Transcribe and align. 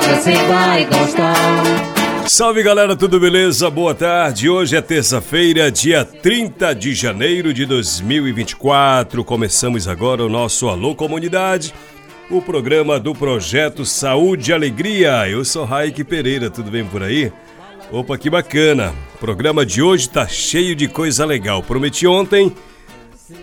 você 0.00 0.34
vai 0.46 0.84
gostar. 0.84 2.28
Salve 2.28 2.62
galera, 2.62 2.96
tudo 2.96 3.20
beleza? 3.20 3.70
Boa 3.70 3.94
tarde. 3.94 4.48
Hoje 4.48 4.76
é 4.76 4.82
terça-feira, 4.82 5.70
dia 5.70 6.04
30 6.04 6.74
de 6.74 6.92
janeiro 6.94 7.54
de 7.54 7.64
2024. 7.64 9.24
Começamos 9.24 9.86
agora 9.86 10.24
o 10.24 10.28
nosso 10.28 10.68
Alô 10.68 10.94
Comunidade, 10.94 11.72
o 12.30 12.42
programa 12.42 12.98
do 12.98 13.14
projeto 13.14 13.84
Saúde 13.84 14.50
e 14.50 14.54
Alegria. 14.54 15.28
Eu 15.28 15.44
sou 15.44 15.64
Raik 15.64 16.02
Pereira, 16.04 16.50
tudo 16.50 16.70
bem 16.70 16.84
por 16.84 17.02
aí? 17.02 17.32
Opa, 17.90 18.18
que 18.18 18.28
bacana. 18.28 18.92
O 19.14 19.18
programa 19.18 19.64
de 19.64 19.80
hoje 19.80 20.08
tá 20.08 20.26
cheio 20.26 20.74
de 20.74 20.88
coisa 20.88 21.24
legal. 21.24 21.62
Prometi 21.62 22.06
ontem 22.06 22.52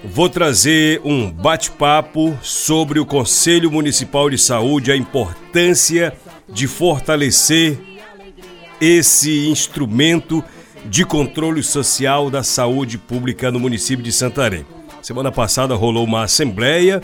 Vou 0.03 0.29
trazer 0.29 1.01
um 1.03 1.29
bate-papo 1.29 2.37
sobre 2.41 2.99
o 2.99 3.05
Conselho 3.05 3.69
Municipal 3.69 4.29
de 4.29 4.37
Saúde, 4.37 4.91
a 4.91 4.95
importância 4.95 6.13
de 6.49 6.67
fortalecer 6.67 7.77
esse 8.79 9.47
instrumento 9.47 10.43
de 10.85 11.05
controle 11.05 11.63
social 11.63 12.29
da 12.29 12.43
saúde 12.43 12.97
pública 12.97 13.51
no 13.51 13.59
município 13.59 14.03
de 14.03 14.11
Santarém. 14.11 14.65
Semana 15.01 15.31
passada 15.31 15.75
rolou 15.75 16.03
uma 16.03 16.23
assembleia 16.23 17.01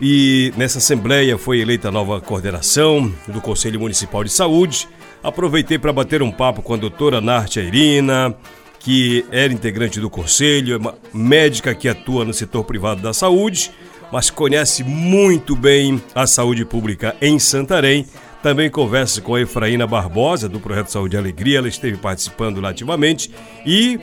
e 0.00 0.52
nessa 0.56 0.78
assembleia 0.78 1.38
foi 1.38 1.60
eleita 1.60 1.88
a 1.88 1.92
nova 1.92 2.20
coordenação 2.20 3.12
do 3.28 3.40
Conselho 3.40 3.80
Municipal 3.80 4.24
de 4.24 4.30
Saúde. 4.30 4.88
Aproveitei 5.22 5.78
para 5.78 5.92
bater 5.92 6.22
um 6.22 6.30
papo 6.30 6.62
com 6.62 6.74
a 6.74 6.76
doutora 6.76 7.20
Nartia 7.20 7.62
Irina, 7.62 8.34
que 8.80 9.24
era 9.30 9.52
integrante 9.52 9.98
do 9.98 10.10
conselho, 10.10 10.74
é 10.74 10.76
uma 10.76 10.94
médica 11.12 11.74
que 11.74 11.88
atua 11.88 12.24
no 12.24 12.34
setor 12.34 12.64
privado 12.64 13.00
da 13.00 13.14
saúde, 13.14 13.70
mas 14.12 14.28
conhece 14.28 14.84
muito 14.84 15.56
bem 15.56 16.02
a 16.14 16.26
saúde 16.26 16.64
pública 16.66 17.16
em 17.22 17.38
Santarém. 17.38 18.06
Também 18.44 18.68
converso 18.68 19.22
com 19.22 19.36
a 19.36 19.40
Efraína 19.40 19.86
Barbosa, 19.86 20.50
do 20.50 20.60
Projeto 20.60 20.88
Saúde 20.88 21.16
e 21.16 21.18
Alegria, 21.18 21.56
ela 21.56 21.66
esteve 21.66 21.96
participando 21.96 22.60
lá 22.60 22.68
ativamente, 22.68 23.30
e 23.64 23.98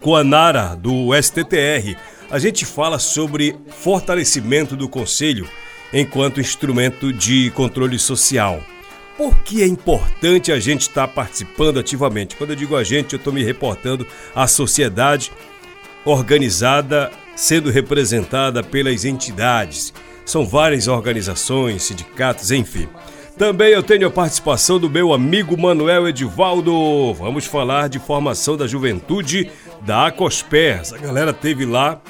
com 0.00 0.14
a 0.14 0.22
Nara, 0.22 0.76
do 0.76 1.08
STTR. 1.20 1.96
A 2.30 2.38
gente 2.38 2.64
fala 2.64 3.00
sobre 3.00 3.56
fortalecimento 3.66 4.76
do 4.76 4.88
conselho 4.88 5.44
enquanto 5.92 6.40
instrumento 6.40 7.12
de 7.12 7.50
controle 7.50 7.98
social. 7.98 8.62
Por 9.16 9.36
que 9.40 9.60
é 9.60 9.66
importante 9.66 10.52
a 10.52 10.60
gente 10.60 10.82
estar 10.82 11.08
participando 11.08 11.80
ativamente? 11.80 12.36
Quando 12.36 12.50
eu 12.50 12.56
digo 12.56 12.76
a 12.76 12.84
gente, 12.84 13.14
eu 13.14 13.18
estou 13.18 13.32
me 13.32 13.42
reportando 13.42 14.06
à 14.36 14.46
sociedade 14.46 15.32
organizada, 16.04 17.10
sendo 17.34 17.72
representada 17.72 18.62
pelas 18.62 19.04
entidades. 19.04 19.92
São 20.24 20.46
várias 20.46 20.86
organizações, 20.86 21.82
sindicatos, 21.82 22.52
enfim. 22.52 22.88
Também 23.38 23.68
eu 23.68 23.84
tenho 23.84 24.08
a 24.08 24.10
participação 24.10 24.80
do 24.80 24.90
meu 24.90 25.12
amigo 25.12 25.56
Manuel 25.56 26.08
Edivaldo. 26.08 27.14
Vamos 27.14 27.46
falar 27.46 27.88
de 27.88 28.00
formação 28.00 28.56
da 28.56 28.66
juventude 28.66 29.48
da 29.82 30.08
Acosper. 30.08 30.82
A 30.92 30.98
galera 30.98 31.32
teve 31.32 31.64
lá, 31.64 32.02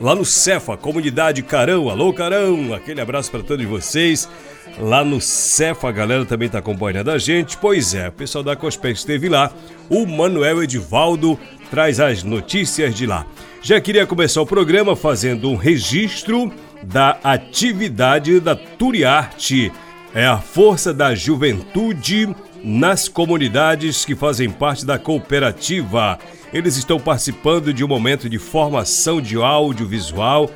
lá 0.00 0.12
no 0.12 0.24
Cefa, 0.24 0.76
comunidade 0.76 1.40
Carão. 1.44 1.88
Alô, 1.88 2.12
Carão! 2.12 2.74
Aquele 2.74 3.00
abraço 3.00 3.30
para 3.30 3.44
todos 3.44 3.64
vocês. 3.64 4.28
Lá 4.76 5.04
no 5.04 5.20
Cefa, 5.20 5.88
a 5.88 5.92
galera 5.92 6.26
também 6.26 6.46
está 6.46 6.58
acompanhando 6.58 7.12
a 7.12 7.18
gente. 7.18 7.56
Pois 7.58 7.94
é, 7.94 8.08
o 8.08 8.12
pessoal 8.12 8.42
da 8.42 8.54
Acosper 8.54 8.90
esteve 8.90 9.28
lá. 9.28 9.52
O 9.88 10.04
Manuel 10.04 10.64
Edivaldo 10.64 11.38
traz 11.70 12.00
as 12.00 12.24
notícias 12.24 12.92
de 12.92 13.06
lá. 13.06 13.24
Já 13.62 13.80
queria 13.80 14.04
começar 14.04 14.42
o 14.42 14.46
programa 14.46 14.96
fazendo 14.96 15.48
um 15.48 15.54
registro 15.54 16.52
da 16.82 17.20
atividade 17.22 18.40
da 18.40 18.56
Turiarte. 18.56 19.70
É 20.14 20.26
a 20.26 20.38
força 20.38 20.92
da 20.92 21.14
juventude 21.14 22.28
nas 22.62 23.08
comunidades 23.08 24.04
que 24.04 24.14
fazem 24.14 24.50
parte 24.50 24.84
da 24.84 24.98
cooperativa. 24.98 26.18
Eles 26.52 26.76
estão 26.76 27.00
participando 27.00 27.72
de 27.72 27.82
um 27.82 27.88
momento 27.88 28.28
de 28.28 28.38
formação 28.38 29.22
de 29.22 29.36
audiovisual. 29.36 30.50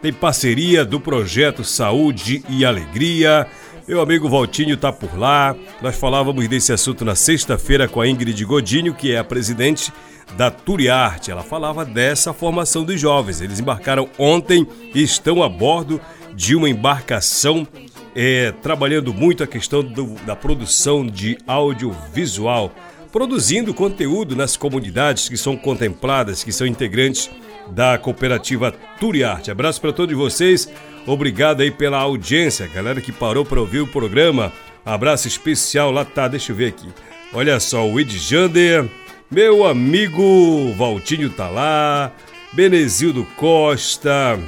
Tem 0.00 0.14
parceria 0.14 0.82
do 0.82 0.98
projeto 0.98 1.62
Saúde 1.62 2.42
e 2.48 2.64
Alegria. 2.64 3.46
Meu 3.86 4.00
amigo 4.00 4.30
Valtinho 4.30 4.74
está 4.74 4.90
por 4.90 5.18
lá. 5.18 5.54
Nós 5.82 5.94
falávamos 5.94 6.48
desse 6.48 6.72
assunto 6.72 7.04
na 7.04 7.14
sexta-feira 7.14 7.86
com 7.86 8.00
a 8.00 8.08
Ingrid 8.08 8.42
Godinho, 8.46 8.94
que 8.94 9.12
é 9.12 9.18
a 9.18 9.24
presidente 9.24 9.92
da 10.38 10.50
Turiarte. 10.50 11.30
Ela 11.30 11.42
falava 11.42 11.84
dessa 11.84 12.32
formação 12.32 12.82
dos 12.82 12.98
jovens. 12.98 13.42
Eles 13.42 13.60
embarcaram 13.60 14.08
ontem 14.18 14.66
e 14.94 15.02
estão 15.02 15.42
a 15.42 15.50
bordo 15.50 16.00
de 16.34 16.56
uma 16.56 16.70
embarcação 16.70 17.66
é, 18.14 18.52
trabalhando 18.62 19.12
muito 19.12 19.42
a 19.42 19.46
questão 19.46 19.82
do, 19.82 20.14
da 20.26 20.36
produção 20.36 21.06
de 21.06 21.38
audiovisual, 21.46 22.72
produzindo 23.10 23.74
conteúdo 23.74 24.34
nas 24.34 24.56
comunidades 24.56 25.28
que 25.28 25.36
são 25.36 25.56
contempladas, 25.56 26.42
que 26.42 26.52
são 26.52 26.66
integrantes 26.66 27.30
da 27.70 27.96
cooperativa 27.98 28.72
Turiarte. 28.98 29.50
Abraço 29.50 29.80
para 29.80 29.92
todos 29.92 30.16
vocês, 30.16 30.68
obrigado 31.06 31.60
aí 31.60 31.70
pela 31.70 31.98
audiência, 31.98 32.66
galera 32.66 33.00
que 33.00 33.12
parou 33.12 33.44
para 33.44 33.60
ouvir 33.60 33.80
o 33.80 33.86
programa. 33.86 34.52
Abraço 34.84 35.28
especial 35.28 35.90
lá, 35.92 36.04
tá, 36.04 36.26
deixa 36.26 36.52
eu 36.52 36.56
ver 36.56 36.68
aqui. 36.68 36.88
Olha 37.32 37.58
só, 37.60 37.86
o 37.88 38.00
Ed 38.00 38.18
Jander, 38.18 38.88
meu 39.30 39.64
amigo 39.66 40.72
Valtinho 40.76 41.30
tá 41.30 41.48
lá, 41.48 42.12
Benezildo 42.52 43.24
Costa, 43.36 44.38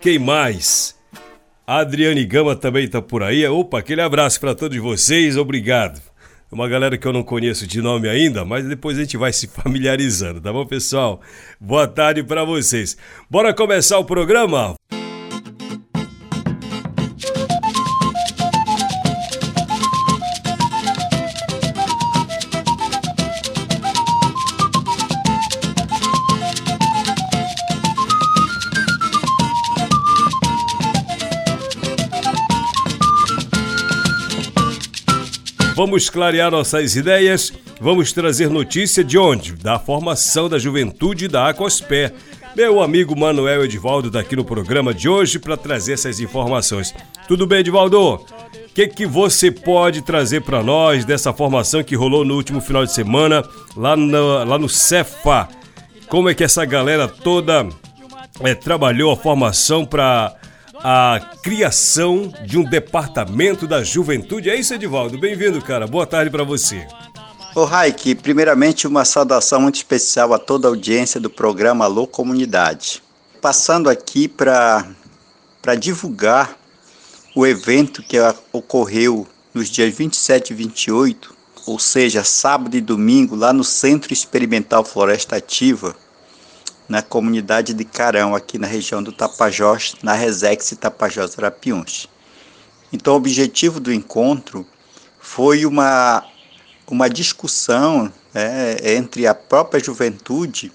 quem 0.00 0.18
mais? 0.18 1.01
Adriane 1.80 2.24
Gama 2.26 2.54
também 2.54 2.86
tá 2.86 3.00
por 3.00 3.22
aí. 3.22 3.46
Opa, 3.46 3.78
aquele 3.78 4.02
abraço 4.02 4.38
para 4.38 4.54
todos 4.54 4.76
vocês, 4.78 5.36
obrigado. 5.36 6.00
Uma 6.50 6.68
galera 6.68 6.98
que 6.98 7.06
eu 7.06 7.14
não 7.14 7.22
conheço 7.22 7.66
de 7.66 7.80
nome 7.80 8.08
ainda, 8.10 8.44
mas 8.44 8.66
depois 8.66 8.98
a 8.98 9.00
gente 9.00 9.16
vai 9.16 9.32
se 9.32 9.46
familiarizando, 9.62 10.40
tá 10.40 10.52
bom, 10.52 10.66
pessoal? 10.66 11.22
Boa 11.58 11.88
tarde 11.88 12.22
para 12.22 12.44
vocês. 12.44 12.96
Bora 13.30 13.54
começar 13.54 13.98
o 13.98 14.04
programa? 14.04 14.74
Vamos 35.84 36.08
clarear 36.08 36.48
nossas 36.48 36.94
ideias, 36.94 37.52
vamos 37.80 38.12
trazer 38.12 38.48
notícia 38.48 39.02
de 39.02 39.18
onde? 39.18 39.54
Da 39.54 39.80
formação 39.80 40.48
da 40.48 40.56
juventude 40.56 41.26
da 41.26 41.48
Acospé. 41.48 42.12
Meu 42.54 42.80
amigo 42.80 43.18
Manuel 43.18 43.64
Edivaldo 43.64 44.06
está 44.06 44.20
aqui 44.20 44.36
no 44.36 44.44
programa 44.44 44.94
de 44.94 45.08
hoje 45.08 45.40
para 45.40 45.56
trazer 45.56 45.94
essas 45.94 46.20
informações. 46.20 46.94
Tudo 47.26 47.48
bem, 47.48 47.58
Edivaldo? 47.58 48.14
O 48.14 48.26
que, 48.72 48.86
que 48.86 49.04
você 49.04 49.50
pode 49.50 50.02
trazer 50.02 50.42
para 50.42 50.62
nós 50.62 51.04
dessa 51.04 51.32
formação 51.32 51.82
que 51.82 51.96
rolou 51.96 52.24
no 52.24 52.36
último 52.36 52.60
final 52.60 52.86
de 52.86 52.92
semana 52.92 53.42
lá 53.76 53.96
no, 53.96 54.44
lá 54.44 54.56
no 54.56 54.68
Cefa? 54.68 55.48
Como 56.08 56.28
é 56.28 56.34
que 56.34 56.44
essa 56.44 56.64
galera 56.64 57.08
toda 57.08 57.68
é, 58.40 58.54
trabalhou 58.54 59.10
a 59.10 59.16
formação 59.16 59.84
para 59.84 60.32
a 60.82 61.20
criação 61.42 62.32
de 62.44 62.58
um 62.58 62.64
departamento 62.64 63.66
da 63.66 63.84
juventude. 63.84 64.50
É 64.50 64.56
isso, 64.56 64.74
Edivaldo. 64.74 65.18
Bem-vindo, 65.18 65.62
cara. 65.62 65.86
Boa 65.86 66.06
tarde 66.06 66.30
para 66.30 66.42
você. 66.42 66.86
Ô 67.54 67.64
Raik, 67.64 68.14
primeiramente 68.16 68.86
uma 68.86 69.04
saudação 69.04 69.60
muito 69.60 69.76
especial 69.76 70.32
a 70.32 70.38
toda 70.38 70.66
a 70.66 70.70
audiência 70.70 71.20
do 71.20 71.30
programa 71.30 71.84
Alô 71.84 72.06
Comunidade. 72.06 73.02
Passando 73.40 73.90
aqui 73.90 74.26
para 74.26 74.86
divulgar 75.78 76.56
o 77.34 77.46
evento 77.46 78.02
que 78.02 78.16
ocorreu 78.52 79.26
nos 79.54 79.68
dias 79.68 79.94
27 79.94 80.50
e 80.50 80.56
28, 80.56 81.34
ou 81.66 81.78
seja, 81.78 82.24
sábado 82.24 82.76
e 82.76 82.80
domingo, 82.80 83.36
lá 83.36 83.52
no 83.52 83.62
Centro 83.62 84.12
Experimental 84.12 84.84
Floresta 84.84 85.36
Ativa, 85.36 85.94
na 86.88 87.02
comunidade 87.02 87.74
de 87.74 87.84
Carão, 87.84 88.34
aqui 88.34 88.58
na 88.58 88.66
região 88.66 89.02
do 89.02 89.12
Tapajós, 89.12 89.96
na 90.02 90.14
Resex 90.14 90.76
Tapajós 90.80 91.38
Arapiuns. 91.38 92.08
Então, 92.92 93.14
o 93.14 93.16
objetivo 93.16 93.80
do 93.80 93.92
encontro 93.92 94.66
foi 95.18 95.64
uma 95.64 96.24
uma 96.92 97.08
discussão 97.08 98.12
né, 98.34 98.76
entre 98.96 99.26
a 99.26 99.34
própria 99.34 99.82
juventude 99.82 100.70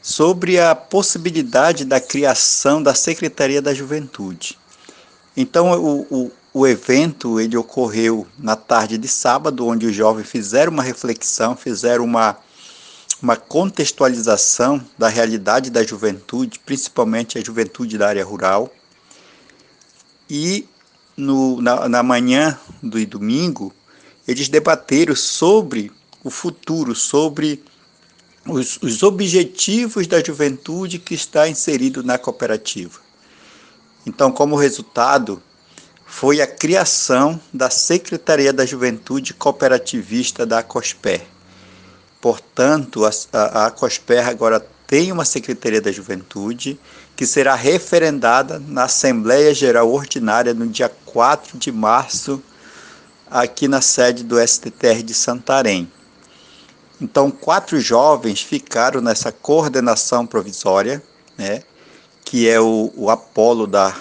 sobre 0.00 0.58
a 0.58 0.74
possibilidade 0.74 1.84
da 1.84 2.00
criação 2.00 2.82
da 2.82 2.94
Secretaria 2.94 3.60
da 3.60 3.74
Juventude. 3.74 4.58
Então, 5.36 5.72
o, 5.72 6.06
o, 6.10 6.32
o, 6.54 6.66
evento 6.66 7.38
ele 7.38 7.56
ocorreu 7.56 8.26
na 8.38 8.56
tarde 8.56 8.96
de 8.96 9.06
sábado, 9.06 9.66
onde 9.66 9.86
os 9.86 9.94
jovens 9.94 10.28
fizeram 10.28 10.72
uma 10.72 10.82
reflexão, 10.82 11.54
fizeram 11.54 12.04
uma, 12.04 12.38
uma 13.20 13.36
contextualização 13.36 14.84
da 14.96 15.08
realidade 15.08 15.70
da 15.70 15.82
juventude, 15.82 16.58
principalmente 16.60 17.36
a 17.36 17.44
juventude 17.44 17.98
da 17.98 18.08
área 18.08 18.24
rural. 18.24 18.72
E 20.30 20.66
no, 21.16 21.60
na, 21.60 21.88
na 21.88 22.02
manhã 22.02 22.58
do 22.82 23.04
domingo, 23.06 23.74
eles 24.26 24.48
debateram 24.48 25.16
sobre 25.16 25.90
o 26.22 26.30
futuro, 26.30 26.94
sobre 26.94 27.62
os, 28.46 28.78
os 28.82 29.02
objetivos 29.02 30.06
da 30.06 30.22
juventude 30.22 30.98
que 30.98 31.14
está 31.14 31.48
inserido 31.48 32.02
na 32.02 32.18
cooperativa. 32.18 33.00
Então, 34.06 34.30
como 34.30 34.56
resultado, 34.56 35.42
foi 36.06 36.40
a 36.40 36.46
criação 36.46 37.38
da 37.52 37.68
Secretaria 37.68 38.52
da 38.52 38.64
Juventude 38.64 39.34
Cooperativista 39.34 40.46
da 40.46 40.62
COSPER. 40.62 41.26
Portanto, 42.28 43.06
a, 43.06 43.10
a, 43.32 43.66
a 43.66 43.70
COSPER 43.70 44.28
agora 44.28 44.60
tem 44.86 45.10
uma 45.10 45.24
Secretaria 45.24 45.80
da 45.80 45.90
Juventude 45.90 46.78
que 47.16 47.24
será 47.24 47.54
referendada 47.54 48.62
na 48.68 48.84
Assembleia 48.84 49.54
Geral 49.54 49.90
Ordinária 49.90 50.52
no 50.52 50.66
dia 50.66 50.92
4 51.06 51.56
de 51.56 51.72
março 51.72 52.42
aqui 53.30 53.66
na 53.66 53.80
sede 53.80 54.24
do 54.24 54.38
STTR 54.46 55.02
de 55.02 55.14
Santarém. 55.14 55.90
Então, 57.00 57.30
quatro 57.30 57.80
jovens 57.80 58.42
ficaram 58.42 59.00
nessa 59.00 59.32
coordenação 59.32 60.26
provisória, 60.26 61.02
né, 61.38 61.62
que 62.26 62.46
é 62.46 62.60
o, 62.60 62.92
o 62.94 63.08
Apolo 63.08 63.66
da, 63.66 63.94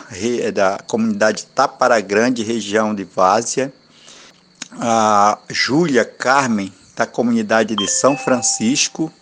da 0.54 0.80
comunidade 0.86 1.46
Tapara 1.56 2.02
Grande, 2.02 2.44
região 2.44 2.94
de 2.94 3.06
Várzea, 3.06 3.72
a 4.74 5.38
Júlia 5.50 6.04
Carmen, 6.04 6.74
da 6.98 7.06
comunidade 7.06 7.76
de 7.76 7.88
São 7.88 8.18
Francisco, 8.18 9.14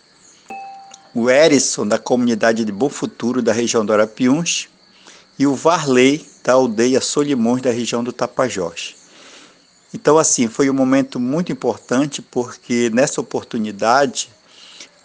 o 1.13 1.29
Erison, 1.29 1.85
da 1.85 1.99
comunidade 1.99 2.63
de 2.63 2.71
Bom 2.71 2.89
Futuro, 2.89 3.41
da 3.41 3.51
região 3.51 3.85
do 3.85 3.91
Arapiuns, 3.91 4.69
e 5.37 5.45
o 5.45 5.53
Varley, 5.53 6.25
da 6.41 6.53
aldeia 6.53 7.01
Solimões, 7.01 7.61
da 7.61 7.71
região 7.71 8.01
do 8.01 8.13
Tapajós. 8.13 8.95
Então, 9.93 10.17
assim, 10.17 10.47
foi 10.47 10.69
um 10.69 10.73
momento 10.73 11.19
muito 11.19 11.51
importante 11.51 12.21
porque 12.21 12.89
nessa 12.93 13.19
oportunidade 13.19 14.29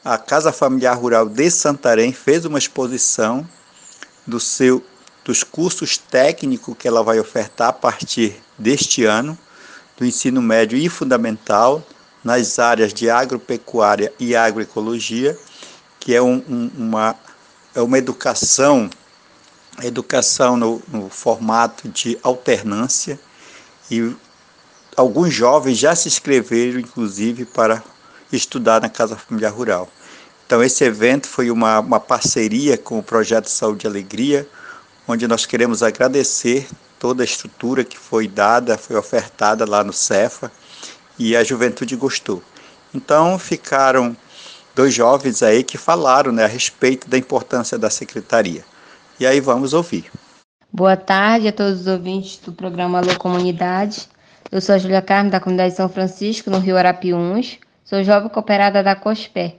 a 0.05 0.17
Casa 0.17 0.53
Familiar 0.53 0.97
Rural 0.97 1.29
de 1.29 1.51
Santarém 1.51 2.13
fez 2.13 2.45
uma 2.45 2.59
exposição 2.59 3.47
do 4.25 4.39
seu, 4.39 4.85
dos 5.25 5.43
cursos 5.43 5.99
técnicos 5.99 6.77
que 6.79 6.87
ela 6.87 7.03
vai 7.03 7.19
ofertar 7.19 7.71
a 7.71 7.73
partir 7.73 8.41
deste 8.57 9.05
ano, 9.05 9.37
do 9.99 10.07
ensino 10.07 10.41
médio 10.41 10.79
e 10.79 10.89
fundamental, 10.89 11.85
nas 12.23 12.59
áreas 12.59 12.93
de 12.93 13.09
agropecuária 13.09 14.13
e 14.19 14.37
agroecologia, 14.37 15.39
que 15.99 16.15
é, 16.15 16.23
um, 16.23 16.43
um, 16.49 16.71
uma, 16.77 17.17
é 17.75 17.81
uma 17.81 17.99
educação, 17.99 18.89
educação 19.83 20.57
no, 20.57 20.83
no 20.89 21.09
formato 21.09 21.89
de 21.89 22.19
alternância, 22.23 23.19
e 23.91 24.15
alguns 24.97 25.33
jovens 25.33 25.79
já 25.79 25.95
se 25.95 26.09
inscreveram, 26.09 26.79
inclusive, 26.81 27.45
para 27.45 27.83
estudar 28.33 28.81
na 28.81 28.89
Casa 28.89 29.17
Familiar 29.17 29.53
Rural. 29.53 29.89
Então, 30.47 30.63
esse 30.63 30.85
evento 30.85 31.29
foi 31.29 31.51
uma, 31.51 31.81
uma 31.81 32.01
parceria 32.01 32.77
com 32.77 32.99
o 32.99 33.03
Projeto 33.03 33.49
Saúde 33.49 33.87
e 33.87 33.89
Alegria, 33.89 34.49
onde 35.07 35.27
nós 35.27 35.47
queremos 35.47 35.83
agradecer 35.83 36.69
toda 36.99 37.23
a 37.23 37.25
estrutura 37.25 37.85
que 37.85 37.99
foi 37.99 38.29
dada, 38.29 38.77
foi 38.77 38.97
ofertada 38.97 39.65
lá 39.65 39.83
no 39.83 39.93
Cefa, 39.93 40.53
e 41.19 41.37
a 41.37 41.45
juventude 41.45 41.97
gostou. 41.97 42.43
Então, 42.95 43.39
ficaram 43.39 44.17
dois 44.75 44.95
jovens 44.95 45.43
aí 45.43 45.63
que 45.63 45.79
falaram 45.79 46.33
né, 46.33 46.45
a 46.45 46.49
respeito 46.49 47.09
da 47.09 47.19
importância 47.19 47.79
da 47.79 47.91
secretaria. 47.91 48.65
E 49.19 49.27
aí 49.27 49.41
vamos 49.41 49.75
ouvir. 49.75 50.11
Boa 50.73 50.97
tarde 50.97 51.49
a 51.49 51.53
todos 51.53 51.81
os 51.81 51.87
ouvintes 51.87 52.39
do 52.39 52.53
programa 52.53 52.99
Alô 52.99 53.17
Comunidade. 53.19 54.09
Eu 54.51 54.61
sou 54.61 54.75
a 54.75 54.79
Julia 54.79 55.03
Carme, 55.03 55.31
da 55.31 55.41
comunidade 55.41 55.75
São 55.75 55.89
Francisco, 55.89 56.51
no 56.51 56.59
Rio 56.59 56.77
Arapiuns. 56.77 57.59
Sou 57.85 58.03
jovem 58.03 58.29
cooperada 58.29 58.83
da 58.83 58.95
COSPER. 58.95 59.57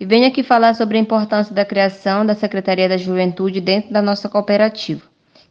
E 0.00 0.04
venho 0.04 0.26
aqui 0.26 0.42
falar 0.42 0.74
sobre 0.74 0.96
a 0.96 1.00
importância 1.00 1.54
da 1.54 1.64
criação 1.64 2.26
da 2.26 2.34
Secretaria 2.34 2.88
da 2.88 2.96
Juventude 2.96 3.60
dentro 3.60 3.92
da 3.92 4.02
nossa 4.02 4.28
cooperativa. 4.28 5.02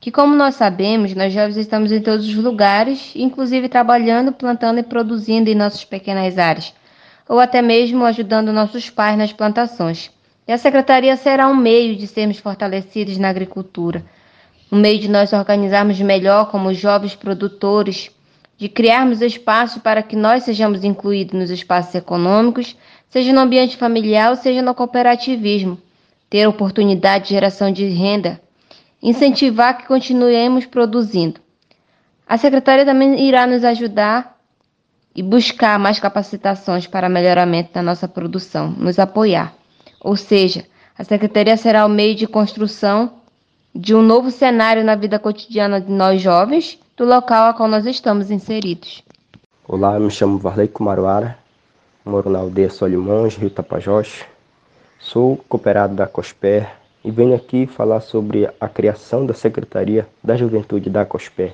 Que, 0.04 0.12
como 0.12 0.36
nós 0.36 0.56
sabemos, 0.56 1.16
nós 1.16 1.32
jovens 1.32 1.56
estamos 1.56 1.90
em 1.90 2.02
todos 2.02 2.28
os 2.28 2.36
lugares, 2.36 3.14
inclusive 3.16 3.70
trabalhando, 3.70 4.34
plantando 4.34 4.80
e 4.80 4.84
produzindo 4.84 5.50
em 5.50 5.56
nossas 5.56 5.86
pequenas 5.86 6.38
áreas, 6.38 6.74
ou 7.26 7.40
até 7.40 7.62
mesmo 7.62 8.04
ajudando 8.04 8.52
nossos 8.52 8.90
pais 8.90 9.18
nas 9.18 9.32
plantações. 9.32 10.12
E 10.46 10.52
a 10.52 10.58
Secretaria 10.58 11.16
será 11.16 11.48
um 11.48 11.56
meio 11.56 11.96
de 11.96 12.06
sermos 12.06 12.38
fortalecidos 12.38 13.18
na 13.18 13.30
agricultura, 13.30 14.04
um 14.70 14.78
meio 14.78 15.00
de 15.00 15.08
nós 15.08 15.32
organizarmos 15.32 15.98
melhor 16.02 16.52
como 16.52 16.74
jovens 16.74 17.16
produtores 17.16 18.12
de 18.58 18.68
criarmos 18.68 19.22
espaço 19.22 19.80
para 19.80 20.04
que 20.04 20.18
nós 20.18 20.44
sejamos 20.44 20.84
incluídos 20.84 21.40
nos 21.40 21.50
espaços 21.50 21.96
econômicos, 21.96 22.76
seja 23.10 23.32
no 23.32 23.40
ambiente 23.40 23.78
familiar 23.78 24.36
seja 24.36 24.62
no 24.62 24.76
cooperativismo, 24.76 25.80
ter 26.30 26.46
oportunidade 26.46 27.24
de 27.24 27.30
geração 27.30 27.72
de 27.72 27.86
renda, 27.88 28.43
incentivar 29.04 29.78
que 29.78 29.86
continuemos 29.86 30.66
produzindo. 30.66 31.42
A 32.26 32.38
secretaria 32.38 32.86
também 32.86 33.28
irá 33.28 33.46
nos 33.46 33.66
ajudar 33.66 34.40
e 35.14 35.22
buscar 35.22 35.78
mais 35.78 36.00
capacitações 36.00 36.88
para 36.88 37.10
melhoramento 37.10 37.74
da 37.74 37.84
nossa 37.84 38.08
produção, 38.08 38.72
nos 38.72 38.98
apoiar. 38.98 39.54
Ou 40.00 40.16
seja, 40.16 40.66
a 40.98 41.04
secretaria 41.04 41.58
será 41.58 41.86
o 41.86 41.90
meio 41.90 42.16
de 42.16 42.26
construção 42.26 43.16
de 43.76 43.94
um 43.94 44.02
novo 44.02 44.32
cenário 44.32 44.86
na 44.86 44.96
vida 44.96 45.20
cotidiana 45.20 45.82
de 45.82 45.92
nós 45.92 46.22
jovens 46.22 46.80
do 46.96 47.04
local 47.04 47.50
a 47.50 47.54
qual 47.54 47.68
nós 47.68 47.86
estamos 47.86 48.32
inseridos. 48.32 49.04
Olá, 49.68 50.00
me 50.00 50.10
chamo 50.10 50.38
Varley 50.38 50.68
Kumaruara, 50.70 51.38
moro 52.06 52.30
na 52.30 52.40
aldeia 52.40 52.70
Solimões, 52.70 53.36
Rio 53.36 53.50
Tapajós. 53.50 54.24
Sou 54.98 55.38
cooperado 55.50 55.94
da 55.94 56.08
COSPER 56.08 56.83
e 57.04 57.12
venho 57.12 57.36
aqui 57.36 57.68
falar 57.68 58.00
sobre 58.00 58.50
a 58.60 58.70
criação 58.70 59.26
da 59.26 59.34
Secretaria 59.34 60.08
da 60.24 60.36
Juventude 60.36 60.90
da 60.90 61.06
COSPER, 61.06 61.54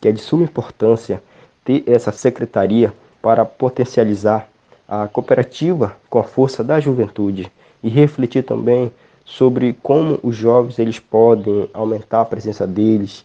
que 0.00 0.08
é 0.08 0.12
de 0.12 0.20
suma 0.20 0.44
importância 0.44 1.22
ter 1.64 1.82
essa 1.86 2.12
secretaria 2.12 2.92
para 3.20 3.44
potencializar 3.44 4.48
a 4.88 5.08
cooperativa 5.08 5.96
com 6.08 6.18
a 6.18 6.22
força 6.22 6.62
da 6.62 6.78
juventude 6.78 7.50
e 7.82 7.88
refletir 7.88 8.44
também 8.44 8.92
sobre 9.24 9.76
como 9.82 10.20
os 10.22 10.36
jovens 10.36 10.78
eles 10.78 11.00
podem 11.00 11.68
aumentar 11.74 12.20
a 12.20 12.24
presença 12.24 12.66
deles 12.66 13.24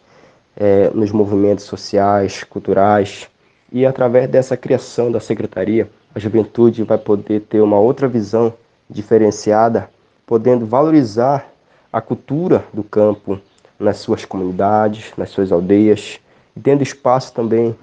é, 0.58 0.90
nos 0.90 1.12
movimentos 1.12 1.66
sociais, 1.66 2.44
culturais. 2.44 3.30
E 3.72 3.86
através 3.86 4.28
dessa 4.28 4.58
criação 4.58 5.12
da 5.12 5.20
secretaria, 5.20 5.90
a 6.14 6.20
juventude 6.20 6.84
vai 6.84 6.98
poder 6.98 7.42
ter 7.42 7.62
uma 7.62 7.80
outra 7.80 8.08
visão 8.08 8.52
diferenciada, 8.90 9.90
podendo 10.26 10.66
valorizar 10.66 11.51
a 11.92 12.00
cultura 12.02 12.66
do 12.74 12.84
campo 12.84 13.40
nas 13.80 13.98
suas 13.98 14.26
comunidades, 14.26 15.12
nas 15.18 15.30
suas 15.30 15.52
aldeias, 15.52 16.20
e 16.56 16.60
tendo 16.60 16.84
espaço 16.84 17.34
também 17.34 17.76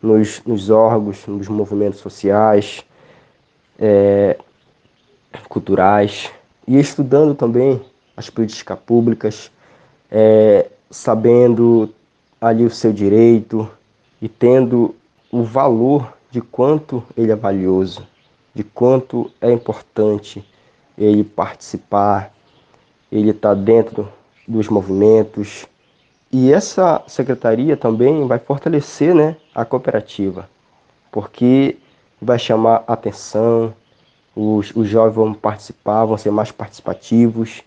nos, 0.00 0.42
nos 0.44 0.70
órgãos, 0.70 1.26
nos 1.26 1.48
movimentos 1.48 2.00
sociais, 2.00 2.84
é, 3.78 4.38
culturais, 5.48 6.30
e 6.66 6.78
estudando 6.78 7.34
também 7.34 7.80
as 8.16 8.30
políticas 8.30 8.78
públicas, 8.78 9.50
é, 10.10 10.70
sabendo 10.90 11.92
ali 12.40 12.64
o 12.64 12.70
seu 12.70 12.92
direito 12.92 13.68
e 14.20 14.28
tendo 14.28 14.94
o 15.30 15.42
valor 15.42 16.12
de 16.30 16.40
quanto 16.40 17.02
ele 17.16 17.32
é 17.32 17.36
valioso, 17.36 18.06
de 18.54 18.62
quanto 18.62 19.30
é 19.40 19.50
importante 19.50 20.44
ele 20.96 21.24
participar, 21.24 22.32
ele 23.12 23.30
estar 23.30 23.50
tá 23.50 23.54
dentro 23.54 24.10
dos 24.48 24.68
movimentos. 24.68 25.66
E 26.32 26.50
essa 26.50 27.02
secretaria 27.06 27.76
também 27.76 28.26
vai 28.26 28.38
fortalecer 28.38 29.14
né, 29.14 29.36
a 29.54 29.66
cooperativa, 29.66 30.48
porque 31.10 31.76
vai 32.20 32.38
chamar 32.38 32.82
atenção, 32.86 33.74
os, 34.34 34.74
os 34.74 34.88
jovens 34.88 35.14
vão 35.14 35.34
participar, 35.34 36.06
vão 36.06 36.16
ser 36.16 36.30
mais 36.30 36.50
participativos 36.50 37.62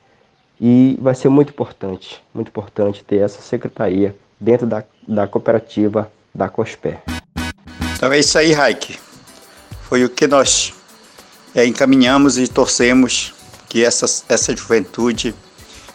e 0.60 0.98
vai 1.00 1.14
ser 1.14 1.30
muito 1.30 1.50
importante, 1.50 2.24
muito 2.34 2.48
importante 2.48 3.04
ter 3.04 3.18
essa 3.18 3.40
secretaria 3.40 4.16
dentro 4.40 4.66
da, 4.66 4.84
da 5.08 5.28
cooperativa 5.28 6.12
da 6.34 6.50
COSPER. 6.50 7.02
Então 7.96 8.12
é 8.12 8.18
isso 8.18 8.38
aí, 8.38 8.52
Raik. 8.52 8.98
Foi 9.84 10.04
o 10.04 10.10
que 10.10 10.26
nós 10.26 10.74
é, 11.54 11.66
encaminhamos 11.68 12.38
e 12.40 12.48
torcemos 12.48 13.35
que 13.76 13.84
essa, 13.84 14.06
essa 14.30 14.56
juventude 14.56 15.36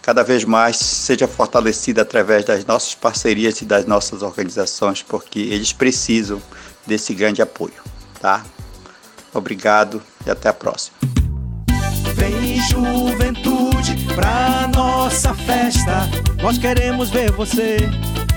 cada 0.02 0.22
vez 0.22 0.44
mais 0.44 0.76
seja 0.76 1.26
fortalecida 1.26 2.02
através 2.02 2.44
das 2.44 2.62
nossas 2.66 2.94
parcerias 2.94 3.62
e 3.62 3.64
das 3.64 3.86
nossas 3.86 4.20
organizações, 4.20 5.02
porque 5.02 5.38
eles 5.38 5.72
precisam 5.72 6.42
desse 6.86 7.14
grande 7.14 7.40
apoio, 7.40 7.72
tá? 8.20 8.44
Obrigado 9.32 10.02
e 10.26 10.30
até 10.30 10.50
a 10.50 10.52
próxima. 10.52 10.94
Vem 12.16 12.60
juventude 12.68 13.96
pra 14.14 14.68
nossa 14.76 15.32
festa. 15.32 16.06
Nós 16.42 16.58
queremos 16.58 17.08
ver 17.08 17.32
você 17.32 17.78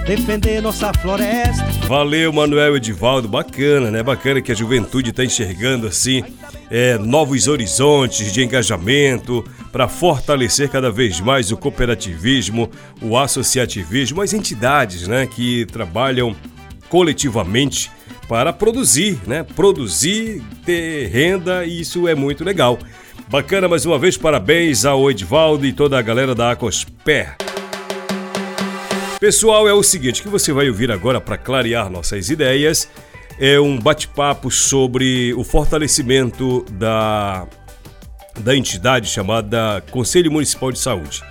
defender 0.06 0.62
nossa 0.62 0.92
floresta. 0.94 1.64
Valeu, 1.88 2.32
Manuel 2.34 2.76
Edivaldo. 2.76 3.28
Bacana, 3.28 3.90
né? 3.90 4.04
Bacana 4.04 4.42
que 4.42 4.52
a 4.52 4.56
juventude 4.56 5.10
está 5.12 5.24
enxergando 5.24 5.88
assim 5.88 6.24
é, 6.70 6.98
novos 6.98 7.48
horizontes 7.48 8.32
de 8.34 8.44
engajamento 8.44 9.44
para 9.72 9.88
fortalecer 9.88 10.70
cada 10.70 10.92
vez 10.92 11.20
mais 11.20 11.52
o 11.52 11.58
cooperativismo, 11.58 12.70
o 13.02 13.18
associativismo, 13.18 14.22
as 14.22 14.34
entidades, 14.34 15.08
né, 15.08 15.26
que 15.26 15.66
trabalham 15.68 16.36
coletivamente 16.90 17.92
para 18.28 18.54
produzir, 18.54 19.20
né? 19.26 19.44
Produzir, 19.44 20.42
ter 20.66 21.08
renda 21.08 21.66
e 21.66 21.82
isso 21.82 22.08
é 22.08 22.16
muito 22.16 22.44
legal. 22.44 22.80
Bacana 23.30 23.68
mais 23.68 23.86
uma 23.86 23.98
vez, 23.98 24.18
parabéns 24.18 24.86
ao 24.86 25.10
Edvaldo 25.10 25.66
e 25.66 25.74
toda 25.74 25.98
a 25.98 26.02
galera 26.02 26.36
da 26.36 26.52
Acosper. 26.52 27.36
Pessoal, 29.24 29.70
é 29.70 29.74
o 29.74 29.82
seguinte 29.82 30.22
que 30.22 30.28
você 30.28 30.52
vai 30.52 30.68
ouvir 30.68 30.92
agora 30.92 31.22
para 31.22 31.38
clarear 31.38 31.90
nossas 31.90 32.30
ideias 32.30 32.90
é 33.40 33.58
um 33.58 33.80
bate-papo 33.80 34.52
sobre 34.52 35.34
o 35.36 35.46
fortalecimento 35.46 36.66
da 36.72 37.48
da 38.42 38.54
entidade 38.54 39.08
chamada 39.08 39.82
Conselho 39.92 40.30
Municipal 40.30 40.74
de 40.74 40.80
Saúde, 40.80 41.24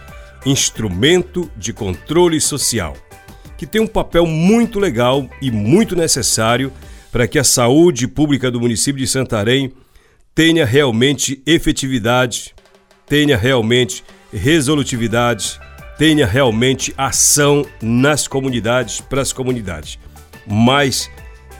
instrumento 0.46 1.50
de 1.54 1.74
controle 1.74 2.40
social 2.40 2.96
que 3.58 3.66
tem 3.66 3.82
um 3.82 3.86
papel 3.86 4.24
muito 4.24 4.80
legal 4.80 5.28
e 5.42 5.50
muito 5.50 5.94
necessário 5.94 6.72
para 7.10 7.28
que 7.28 7.38
a 7.38 7.44
saúde 7.44 8.08
pública 8.08 8.50
do 8.50 8.58
município 8.58 9.02
de 9.02 9.06
Santarém 9.06 9.70
tenha 10.34 10.64
realmente 10.64 11.42
efetividade, 11.44 12.54
tenha 13.06 13.36
realmente 13.36 14.02
resolutividade, 14.32 15.60
tenha 15.98 16.26
realmente 16.26 16.92
ação 16.96 17.64
nas 17.80 18.26
comunidades, 18.26 19.00
para 19.00 19.22
as 19.22 19.32
comunidades. 19.32 19.98
Mas 20.46 21.10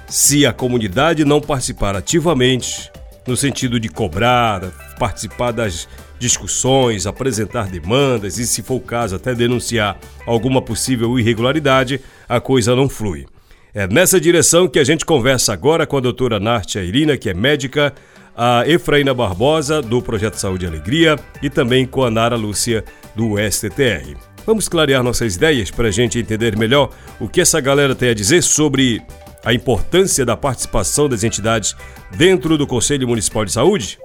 se 0.09 0.45
a 0.45 0.53
comunidade 0.53 1.25
não 1.25 1.41
participar 1.41 1.97
ativamente, 1.97 2.91
no 3.27 3.37
sentido 3.37 3.79
de 3.79 3.89
cobrar, 3.89 4.63
participar 4.99 5.53
das 5.53 5.89
discussões, 6.19 7.07
apresentar 7.07 7.69
demandas 7.69 8.39
e, 8.39 8.47
se 8.47 8.63
for 8.63 8.77
o 8.77 8.81
caso, 8.81 9.17
até 9.17 9.35
denunciar 9.35 9.99
alguma 10.27 10.63
possível 10.63 11.19
irregularidade, 11.19 12.01
a 12.29 12.41
coisa 12.41 12.77
não 12.77 12.89
flui. 12.89 13.27
É 13.75 13.89
nessa 13.89 14.21
direção 14.21 14.69
que 14.69 14.79
a 14.79 14.85
gente 14.85 15.05
conversa 15.05 15.53
agora 15.53 15.87
com 15.87 15.97
a 15.97 16.01
doutora 16.01 16.39
Nártia 16.39 16.83
Irina, 16.83 17.17
que 17.17 17.31
é 17.31 17.35
médica, 17.35 17.95
a 18.37 18.65
Efraína 18.67 19.15
Barbosa, 19.15 19.83
do 19.83 20.01
Projeto 20.01 20.35
Saúde 20.35 20.65
e 20.65 20.69
Alegria, 20.69 21.17
e 21.43 21.51
também 21.51 21.87
com 21.87 22.05
a 22.05 22.11
Nara 22.11 22.37
Lúcia, 22.37 22.85
do 23.15 23.35
STTR. 23.39 24.17
Vamos 24.45 24.69
clarear 24.69 25.03
nossas 25.03 25.37
ideias 25.37 25.71
para 25.71 25.89
a 25.89 25.91
gente 25.91 26.19
entender 26.19 26.57
melhor 26.57 26.91
o 27.21 27.29
que 27.29 27.41
essa 27.41 27.61
galera 27.61 27.95
tem 27.95 28.09
a 28.09 28.15
dizer 28.15 28.43
sobre 28.43 29.03
a 29.45 29.53
importância 29.53 30.25
da 30.25 30.37
participação 30.37 31.09
das 31.09 31.25
entidades 31.25 31.77
dentro 32.17 32.57
do 32.57 32.67
Conselho 32.67 33.07
Municipal 33.07 33.45
de 33.45 33.53
Saúde? 33.53 33.99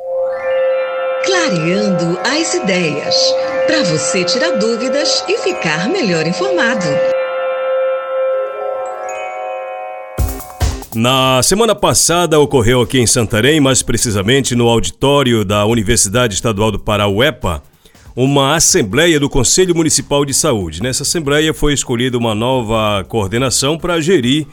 Clareando 1.26 2.20
as 2.20 2.54
ideias, 2.54 3.16
para 3.66 3.84
você 3.84 4.24
tirar 4.24 4.52
dúvidas 4.58 5.24
e 5.28 5.38
ficar 5.38 5.90
melhor 5.90 6.26
informado. 6.26 7.17
Na 11.00 11.44
semana 11.44 11.76
passada 11.76 12.40
ocorreu 12.40 12.82
aqui 12.82 12.98
em 12.98 13.06
Santarém, 13.06 13.60
mais 13.60 13.84
precisamente 13.84 14.56
no 14.56 14.68
auditório 14.68 15.46
da 15.46 15.64
Universidade 15.64 16.34
Estadual 16.34 16.72
do 16.72 16.80
Pará, 16.80 17.08
UEPA, 17.08 17.62
uma 18.16 18.56
assembleia 18.56 19.20
do 19.20 19.30
Conselho 19.30 19.76
Municipal 19.76 20.26
de 20.26 20.34
Saúde. 20.34 20.82
Nessa 20.82 21.04
assembleia 21.04 21.54
foi 21.54 21.74
escolhida 21.74 22.18
uma 22.18 22.34
nova 22.34 23.06
coordenação 23.08 23.78
para 23.78 24.02
gerir 24.02 24.48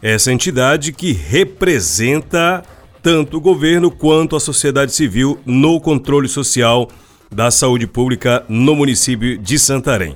essa 0.00 0.32
entidade 0.32 0.92
que 0.92 1.10
representa 1.10 2.62
tanto 3.02 3.38
o 3.38 3.40
governo 3.40 3.90
quanto 3.90 4.36
a 4.36 4.40
sociedade 4.40 4.92
civil 4.94 5.40
no 5.44 5.80
controle 5.80 6.28
social 6.28 6.88
da 7.28 7.50
saúde 7.50 7.88
pública 7.88 8.44
no 8.48 8.76
município 8.76 9.36
de 9.36 9.58
Santarém. 9.58 10.14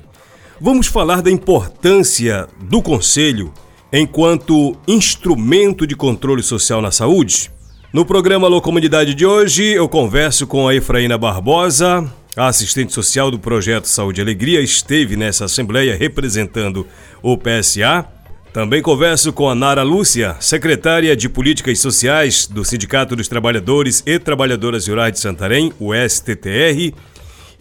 Vamos 0.61 0.87
falar 0.87 1.21
da 1.21 1.29
importância 1.29 2.47
do 2.69 2.81
Conselho 2.81 3.51
enquanto 3.93 4.75
instrumento 4.87 5.85
de 5.85 5.95
controle 5.95 6.41
social 6.41 6.81
na 6.81 6.91
saúde? 6.91 7.51
No 7.93 8.03
programa 8.03 8.47
Alô 8.47 8.59
Comunidade 8.59 9.13
de 9.13 9.23
hoje, 9.23 9.63
eu 9.65 9.87
converso 9.87 10.47
com 10.47 10.67
a 10.67 10.73
Efraína 10.73 11.15
Barbosa, 11.15 12.11
a 12.35 12.47
assistente 12.47 12.91
social 12.91 13.29
do 13.29 13.37
projeto 13.37 13.85
Saúde 13.85 14.19
e 14.19 14.23
Alegria, 14.23 14.61
esteve 14.61 15.15
nessa 15.15 15.45
assembleia 15.45 15.95
representando 15.95 16.87
o 17.21 17.37
PSA. 17.37 18.03
Também 18.51 18.81
converso 18.81 19.31
com 19.31 19.47
a 19.47 19.53
Nara 19.53 19.83
Lúcia, 19.83 20.35
secretária 20.39 21.15
de 21.15 21.29
Políticas 21.29 21.77
Sociais 21.79 22.47
do 22.47 22.65
Sindicato 22.65 23.15
dos 23.15 23.27
Trabalhadores 23.27 24.01
e 24.07 24.17
Trabalhadoras 24.17 24.87
Rurais 24.87 25.13
de 25.13 25.19
Santarém, 25.19 25.71
o 25.79 25.91
STTR, 25.93 26.95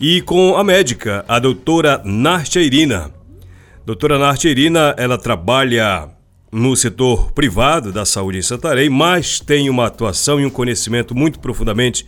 e 0.00 0.22
com 0.22 0.56
a 0.56 0.64
médica, 0.64 1.26
a 1.28 1.38
doutora 1.38 2.00
Nártia 2.06 2.60
Irina. 2.60 3.10
Doutora 3.84 4.18
Nártia 4.18 4.48
Irina, 4.48 4.94
ela 4.96 5.18
trabalha 5.18 6.08
no 6.52 6.76
setor 6.76 7.32
privado 7.32 7.90
da 7.90 8.04
saúde 8.04 8.36
em 8.36 8.42
Santarém, 8.42 8.90
mas 8.90 9.40
tem 9.40 9.70
uma 9.70 9.86
atuação 9.86 10.38
e 10.38 10.44
um 10.44 10.50
conhecimento 10.50 11.14
muito 11.14 11.40
profundamente 11.40 12.06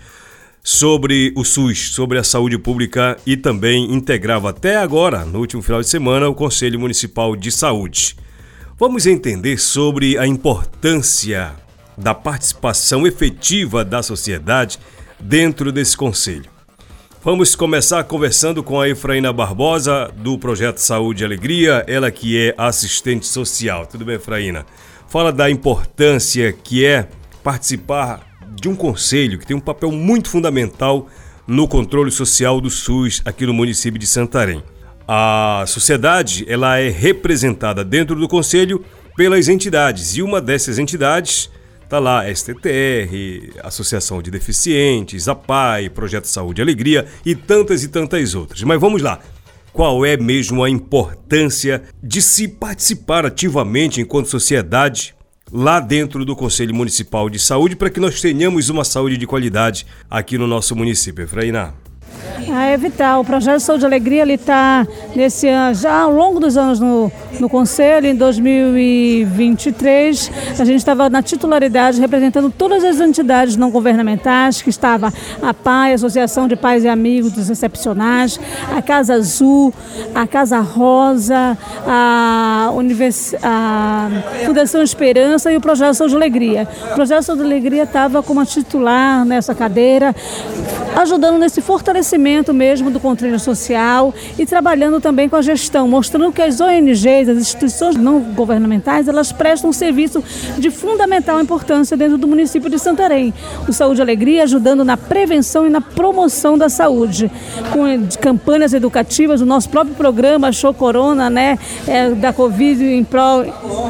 sobre 0.63 1.33
o 1.35 1.45
SUS, 1.45 1.93
sobre 1.93 2.19
a 2.19 2.25
saúde 2.25 2.59
pública 2.59 3.17
e 3.25 3.39
também 3.39 3.91
integrava 3.91 4.51
até 4.51 4.77
agora, 4.77 5.25
no 5.25 5.39
último 5.39 5.63
final 5.63 5.81
de 5.81 5.89
semana, 5.89 6.29
o 6.29 6.35
Conselho 6.35 6.79
Municipal 6.79 7.35
de 7.35 7.51
Saúde. 7.51 8.17
Vamos 8.79 9.07
entender 9.07 9.59
sobre 9.59 10.19
a 10.19 10.27
importância 10.27 11.53
da 11.97 12.15
participação 12.15 13.07
efetiva 13.07 13.83
da 13.83 14.03
sociedade 14.03 14.79
dentro 15.19 15.73
desse 15.73 15.97
conselho. 15.97 16.54
Vamos 17.25 17.57
começar 17.57 18.05
conversando 18.05 18.63
com 18.63 18.79
a 18.79 18.87
Efraína 18.87 19.33
Barbosa, 19.33 20.13
do 20.15 20.39
Projeto 20.39 20.77
Saúde 20.77 21.23
e 21.23 21.25
Alegria, 21.25 21.83
ela 21.89 22.11
que 22.11 22.39
é 22.39 22.55
assistente 22.59 23.27
social. 23.27 23.87
Tudo 23.87 24.05
bem, 24.05 24.17
Efraína? 24.17 24.67
Fala 25.09 25.33
da 25.33 25.49
importância 25.49 26.53
que 26.53 26.85
é 26.85 27.09
participar 27.43 28.27
de 28.55 28.69
um 28.69 28.77
conselho 28.77 29.39
que 29.39 29.47
tem 29.47 29.57
um 29.57 29.61
papel 29.61 29.91
muito 29.91 30.29
fundamental 30.29 31.09
no 31.47 31.67
controle 31.67 32.11
social 32.11 32.61
do 32.61 32.69
SUS 32.69 33.23
aqui 33.25 33.47
no 33.47 33.55
município 33.55 33.99
de 33.99 34.07
Santarém. 34.07 34.63
A 35.09 35.65
sociedade 35.67 36.45
ela 36.47 36.77
é 36.77 36.91
representada 36.91 37.83
dentro 37.83 38.17
do 38.17 38.29
conselho 38.29 38.85
pelas 39.17 39.49
entidades 39.49 40.15
e 40.15 40.21
uma 40.21 40.43
dessas 40.43 40.79
entidades 40.79 41.51
está 41.95 42.01
lá 42.01 42.25
STTR, 42.35 43.61
Associação 43.63 44.21
de 44.21 44.29
Deficientes, 44.29 45.29
APAI, 45.29 45.89
Projeto 45.89 46.25
Saúde 46.25 46.61
e 46.61 46.63
Alegria 46.63 47.07
e 47.25 47.37
tantas 47.37 47.85
e 47.85 47.89
tantas 47.89 48.35
outras. 48.35 48.63
Mas 48.65 48.81
vamos 48.81 49.01
lá. 49.01 49.21
Qual 49.73 50.05
é 50.05 50.17
mesmo 50.17 50.65
a 50.65 50.71
importância 50.71 51.83
de 52.03 52.21
se 52.21 52.49
participar 52.49 53.25
ativamente 53.25 54.01
enquanto 54.01 54.29
sociedade 54.29 55.15
lá 55.53 55.79
dentro 55.79 56.25
do 56.25 56.35
Conselho 56.35 56.75
Municipal 56.75 57.31
de 57.31 57.39
Saúde 57.39 57.77
para 57.77 57.91
que 57.91 58.01
nós 58.01 58.21
tenhamos 58.21 58.69
uma 58.69 58.85
saúde 58.85 59.17
de 59.17 59.27
qualidade 59.27 59.87
aqui 60.11 60.37
no 60.37 60.47
nosso 60.47 60.75
município, 60.75 61.25
Efraína? 61.25 61.75
A 62.53 62.73
evitar. 62.73 63.19
O 63.19 63.25
projeto 63.25 63.61
Saúde 63.61 63.85
e 63.85 63.87
Alegria 63.87 64.25
está 64.33 64.87
nesse 65.15 65.49
ano, 65.49 65.75
já 65.75 66.01
ao 66.01 66.13
longo 66.13 66.41
dos 66.41 66.57
anos 66.57 66.81
no, 66.81 67.13
no 67.39 67.49
Conselho, 67.49 68.07
em 68.07 68.15
2023, 68.15 70.31
a 70.59 70.65
gente 70.65 70.79
estava 70.79 71.09
na 71.09 71.23
titularidade 71.23 72.01
representando 72.01 72.51
todas 72.51 72.83
as 72.85 73.01
entidades 73.01 73.57
não 73.57 73.71
governamentais, 73.71 74.61
que 74.61 74.71
estava 74.71 75.13
a 75.43 75.55
PAI, 75.55 75.95
Associação 75.95 76.49
de 76.49 76.57
Pais 76.57 76.85
e 76.85 76.89
Amigos 76.89 77.33
dos 77.33 77.49
Excepcionais, 77.49 78.39
a 78.75 78.83
Casa 78.83 79.15
Azul, 79.15 79.73
a 80.15 80.27
Casa 80.27 80.61
Rosa, 80.61 81.57
a, 81.87 82.71
Univers... 82.75 83.35
a 83.43 84.11
Fundação 84.45 84.83
Esperança 84.83 85.53
e 85.53 85.57
o 85.57 85.61
Projeto 85.61 85.95
Saúde 85.95 86.15
e 86.15 86.17
Alegria. 86.17 86.69
O 86.91 86.95
Projeto 86.95 87.23
Saúde 87.23 87.43
e 87.43 87.47
Alegria 87.47 87.85
estava 87.85 88.23
como 88.23 88.45
titular 88.45 89.25
nessa 89.25 89.55
cadeira, 89.55 90.15
ajudando 90.97 91.39
nesse 91.39 91.61
fortalecimento 91.61 92.25
mesmo 92.53 92.91
do 92.91 92.99
controle 92.99 93.39
social 93.39 94.13
e 94.39 94.47
trabalhando 94.47 95.01
também 95.01 95.29
com 95.29 95.37
a 95.37 95.43
gestão, 95.43 95.87
mostrando 95.87 96.33
que 96.33 96.43
as 96.43 96.61
ONGs, 96.61 97.29
as 97.29 97.39
instituições 97.39 97.97
não 97.97 98.21
governamentais, 98.21 99.09
elas 99.09 99.31
prestam 99.31 99.71
um 99.71 99.73
serviço 99.73 100.23
de 100.59 100.71
fundamental 100.71 101.41
importância 101.41 101.97
dentro 101.97 102.19
do 102.19 102.27
município 102.27 102.71
de 102.71 102.79
Santarém. 102.79 103.33
O 103.69 103.73
Saúde 103.73 104.01
e 104.01 104.03
Alegria 104.03 104.43
ajudando 104.45 104.85
na 104.85 104.97
prevenção 104.97 105.67
e 105.67 105.71
na 105.71 105.81
promoção 105.81 106.57
da 106.57 106.69
saúde, 106.69 107.31
com 107.73 107.85
campanhas 108.21 108.73
educativas, 108.73 109.41
o 109.41 109.47
nosso 109.47 109.69
próprio 109.69 109.95
programa 109.95 110.53
Show 110.53 110.73
Corona, 110.73 111.29
né, 111.29 111.59
é, 111.87 112.11
da 112.11 112.33
Covid, 112.33 112.83
em 112.85 113.05
prol, 113.05 113.45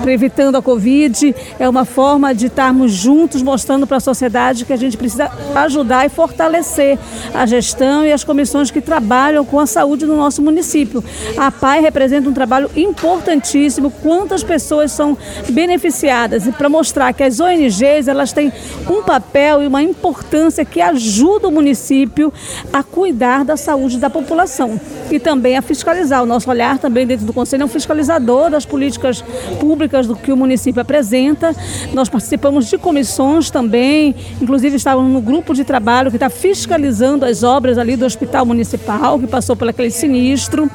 evitando 0.06 0.56
a 0.56 0.62
Covid, 0.62 1.34
é 1.58 1.68
uma 1.68 1.84
forma 1.84 2.34
de 2.34 2.46
estarmos 2.46 2.92
juntos 2.92 3.42
mostrando 3.42 3.86
para 3.86 3.98
a 3.98 4.00
sociedade 4.00 4.64
que 4.64 4.72
a 4.72 4.76
gente 4.76 4.96
precisa 4.96 5.30
ajudar 5.54 6.06
e 6.06 6.08
fortalecer 6.08 6.98
a 7.32 7.46
gestão 7.46 8.04
e 8.04 8.12
as 8.12 8.24
comissões 8.34 8.68
que 8.68 8.80
trabalham 8.80 9.44
com 9.44 9.60
a 9.60 9.66
saúde 9.66 10.04
no 10.04 10.16
nosso 10.16 10.42
município. 10.42 11.04
A 11.36 11.52
PAI 11.52 11.80
representa 11.80 12.28
um 12.28 12.32
trabalho 12.32 12.68
importantíssimo, 12.74 13.92
quantas 14.02 14.42
pessoas 14.42 14.90
são 14.90 15.16
beneficiadas 15.50 16.44
e 16.44 16.50
para 16.50 16.68
mostrar 16.68 17.12
que 17.12 17.22
as 17.22 17.38
ONGs 17.38 18.08
elas 18.08 18.32
têm 18.32 18.52
um 18.90 19.04
papel 19.04 19.62
e 19.62 19.68
uma 19.68 19.80
importância 19.84 20.64
que 20.64 20.80
ajuda 20.80 21.46
o 21.46 21.52
município 21.52 22.32
a 22.72 22.82
cuidar 22.82 23.44
da 23.44 23.56
saúde 23.56 23.98
da 23.98 24.10
população 24.10 24.80
e 25.12 25.20
também 25.20 25.56
a 25.56 25.62
fiscalizar. 25.62 26.20
O 26.24 26.26
nosso 26.26 26.50
olhar 26.50 26.78
também 26.78 27.06
dentro 27.06 27.24
do 27.24 27.32
Conselho 27.32 27.62
é 27.62 27.66
um 27.66 27.68
fiscalizador 27.68 28.50
das 28.50 28.66
políticas 28.66 29.22
públicas 29.60 30.08
do 30.08 30.16
que 30.16 30.32
o 30.32 30.36
município 30.36 30.82
apresenta. 30.82 31.54
Nós 31.92 32.08
participamos 32.08 32.66
de 32.66 32.78
comissões 32.78 33.48
também, 33.48 34.12
inclusive 34.40 34.74
estávamos 34.74 35.12
no 35.12 35.20
grupo 35.20 35.54
de 35.54 35.62
trabalho 35.62 36.10
que 36.10 36.16
está 36.16 36.28
fiscalizando 36.28 37.24
as 37.24 37.44
obras 37.44 37.78
ali 37.78 37.94
do 37.94 38.04
Hospital 38.24 38.46
Municipal, 38.46 39.18
que 39.18 39.26
passou 39.26 39.54
por 39.54 39.68
aquele 39.68 39.90
sinistro. 39.90 40.70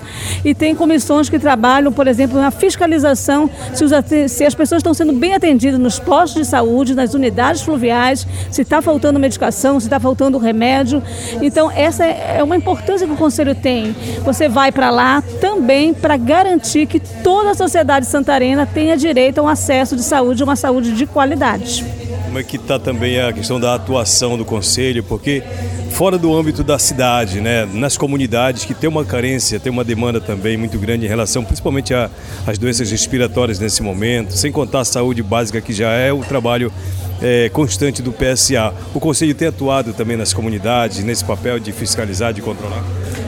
E 0.46 0.54
tem 0.54 0.76
comissões 0.76 1.30
que 1.30 1.40
trabalham, 1.40 1.92
por 1.92 2.08
exemplo, 2.08 2.40
na 2.40 2.52
fiscalização 2.52 3.50
se, 3.74 3.84
os, 3.84 3.92
se 4.28 4.46
as 4.46 4.54
pessoas 4.54 4.80
estão 4.80 4.94
sendo 4.94 5.14
bem 5.14 5.34
atendidas 5.34 5.80
nos 5.80 6.00
postos 6.00 6.44
de 6.44 6.48
saúde, 6.48 6.94
nas 6.94 7.14
unidades 7.14 7.62
fluviais, 7.62 8.26
se 8.52 8.62
está 8.62 8.82
faltando 8.82 9.20
medicação, 9.20 9.80
se 9.80 9.88
está 9.88 10.00
faltando 10.00 10.38
remédio. 10.38 11.02
Então, 11.42 11.72
essa 11.72 12.06
é 12.06 12.44
uma 12.44 12.56
importância 12.56 13.08
que 13.08 13.14
o 13.14 13.18
Conselho 13.18 13.56
tem. 13.56 13.96
Você 14.24 14.48
vai 14.48 14.72
para 14.72 14.92
lá 14.92 15.24
também 15.42 15.94
para 15.94 16.16
garantir 16.16 16.86
que 16.86 17.00
toda 17.00 17.52
a 17.52 17.56
sociedade 17.56 18.06
santarena 18.06 18.66
tenha 18.66 18.96
direito 18.96 19.40
a 19.40 19.44
um 19.44 19.48
acesso 19.48 19.96
de 19.96 20.04
saúde, 20.04 20.44
uma 20.44 20.56
saúde 20.56 20.94
de 20.94 21.06
qualidade. 21.06 22.09
Como 22.30 22.38
é 22.38 22.44
que 22.44 22.58
está 22.58 22.78
também 22.78 23.20
a 23.20 23.34
questão 23.34 23.60
da 23.60 23.74
atuação 23.74 24.38
do 24.38 24.46
Conselho? 24.46 25.04
Porque 25.04 25.42
fora 25.90 26.16
do 26.16 26.32
âmbito 26.38 26.64
da 26.64 26.78
cidade, 26.78 27.42
né, 27.42 27.68
nas 27.74 27.98
comunidades 27.98 28.66
que 28.66 28.76
tem 28.76 28.88
uma 28.88 29.04
carência, 29.04 29.60
tem 29.60 29.72
uma 29.72 29.84
demanda 29.84 30.22
também 30.22 30.56
muito 30.56 30.78
grande 30.78 31.08
em 31.08 31.10
relação 31.10 31.44
principalmente 31.44 31.92
às 32.46 32.60
doenças 32.60 32.92
respiratórias 32.92 33.58
nesse 33.58 33.82
momento, 33.82 34.34
sem 34.34 34.52
contar 34.52 34.82
a 34.82 34.86
saúde 34.86 35.24
básica 35.24 35.60
que 35.60 35.74
já 35.74 35.90
é 35.90 36.14
o 36.14 36.20
trabalho 36.20 36.72
é, 37.22 37.50
constante 37.50 38.02
do 38.02 38.12
PSA. 38.12 38.74
O 38.94 39.00
Conselho 39.00 39.36
tem 39.36 39.48
atuado 39.48 39.94
também 39.94 40.18
nas 40.18 40.34
comunidades, 40.34 41.04
nesse 41.04 41.24
papel 41.24 41.60
de 41.60 41.72
fiscalizar, 41.72 42.34
de 42.34 42.42
controlar? 42.42 42.84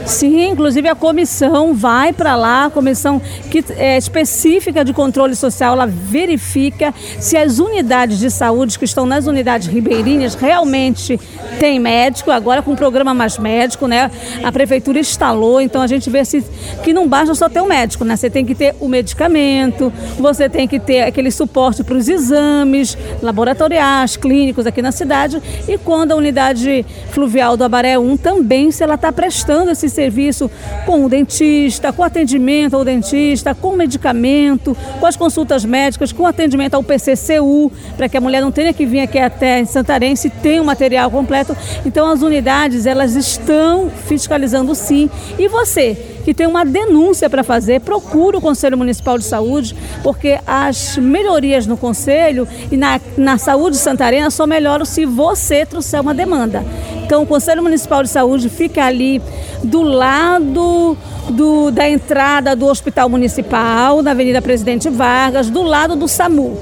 Sim, 0.06 0.50
inclusive 0.50 0.88
a 0.90 0.96
comissão 0.96 1.74
vai 1.74 2.12
para 2.12 2.36
lá, 2.36 2.66
a 2.66 2.70
comissão 2.70 3.22
que 3.50 3.64
é 3.78 3.98
específica 3.98 4.84
de 4.84 4.94
controle 4.94 5.36
social, 5.36 5.74
ela 5.74 5.86
verifica 5.86 6.94
se 7.20 7.38
as 7.38 7.60
unidades 7.60 8.20
de 8.20 8.30
saúde 8.30 8.80
que 8.80 8.86
estão 8.86 9.06
nas 9.06 9.28
unidades 9.28 9.68
ribeirinhas 9.68 10.34
realmente 10.34 11.20
têm 11.60 11.80
médico, 11.80 12.32
agora 12.32 12.62
com 12.62 12.74
o 12.74 12.76
programa 12.76 13.14
Mais 13.14 13.38
Médico, 13.38 13.88
né? 13.88 14.10
A 14.44 14.52
prefeitura 14.52 15.00
instalou, 15.00 15.62
então 15.62 15.82
a 15.82 15.88
gente 15.88 16.10
vê 16.10 16.26
se 16.26 16.44
que 16.84 16.94
não 16.94 17.08
basta 17.08 17.34
só 17.36 17.48
ter 17.48 17.62
um 17.62 17.68
médico, 17.68 18.04
né? 18.04 18.16
Você 18.16 18.30
tem 18.30 18.46
que 18.46 18.56
ter 18.56 18.76
o 18.80 18.88
medicamento, 18.88 19.94
você 20.18 20.50
tem 20.50 20.68
que 20.68 20.80
ter 20.80 21.04
aquele 21.04 21.32
suporte 21.32 21.84
para 21.84 21.96
os 21.96 22.08
exames 22.08 22.98
laboratoriais, 23.22 23.81
clínicos 24.18 24.68
aqui 24.68 24.82
na 24.82 24.92
cidade, 24.92 25.42
e 25.68 25.78
quando 25.78 26.12
a 26.12 26.16
unidade 26.16 26.86
fluvial 27.10 27.58
do 27.58 27.64
Abaré 27.64 27.98
1 27.98 28.18
também, 28.18 28.72
se 28.72 28.84
ela 28.84 28.96
está 28.96 29.12
prestando 29.12 29.72
esse 29.72 29.90
serviço 29.90 30.50
com 30.86 31.06
o 31.06 31.10
dentista, 31.10 31.92
com 31.92 32.04
atendimento 32.04 32.76
ao 32.76 32.86
dentista, 32.86 33.56
com 33.56 33.76
medicamento, 33.76 34.76
com 35.00 35.06
as 35.06 35.16
consultas 35.16 35.66
médicas, 35.66 36.12
com 36.12 36.26
atendimento 36.26 36.76
ao 36.76 36.84
PCCU, 36.84 37.72
para 37.98 38.08
que 38.08 38.18
a 38.18 38.22
mulher 38.22 38.42
não 38.42 38.52
tenha 38.52 38.74
que 38.74 38.86
vir 38.86 39.02
aqui 39.02 39.20
até 39.20 39.64
Santarém 39.66 40.16
se 40.16 40.30
tem 40.30 40.60
o 40.60 40.66
material 40.66 41.10
completo. 41.10 41.56
Então 41.86 42.10
as 42.10 42.22
unidades, 42.22 42.86
elas 42.86 43.16
estão 43.16 43.90
fiscalizando 43.90 44.76
sim. 44.76 45.10
E 45.38 45.48
você, 45.48 45.96
que 46.24 46.34
tem 46.34 46.48
uma 46.48 46.64
denúncia 46.64 47.30
para 47.30 47.44
fazer, 47.44 47.82
procure 47.82 48.38
o 48.38 48.42
Conselho 48.42 48.78
Municipal 48.78 49.18
de 49.18 49.24
Saúde, 49.24 49.76
porque 50.04 50.40
as 50.46 50.98
melhorias 50.98 51.66
no 51.66 51.78
Conselho 51.78 52.48
e 52.72 52.78
na, 52.78 53.00
na 53.18 53.38
saúde 53.38 53.71
de 53.72 53.78
Santarena 53.78 54.30
só 54.30 54.46
melhoram 54.46 54.86
se 54.86 55.06
você 55.06 55.66
trouxer 55.66 56.02
uma 56.02 56.14
demanda. 56.14 56.64
Então, 57.04 57.24
o 57.24 57.26
Conselho 57.26 57.64
Municipal 57.64 58.04
de 58.04 58.10
Saúde 58.10 58.50
fica 58.50 58.86
ali 58.86 59.22
do 59.64 59.82
lado 59.82 60.98
do, 61.30 61.72
da 61.72 61.90
entrada 61.90 62.56
do 62.56 62.68
Hospital 62.68 63.10
Municipal, 63.10 64.02
na 64.02 64.12
Avenida 64.12 64.42
Presidente 64.42 64.90
Vargas, 64.90 65.50
do 65.50 65.64
lado 65.64 65.96
do 65.96 66.08
SAMU. 66.08 66.58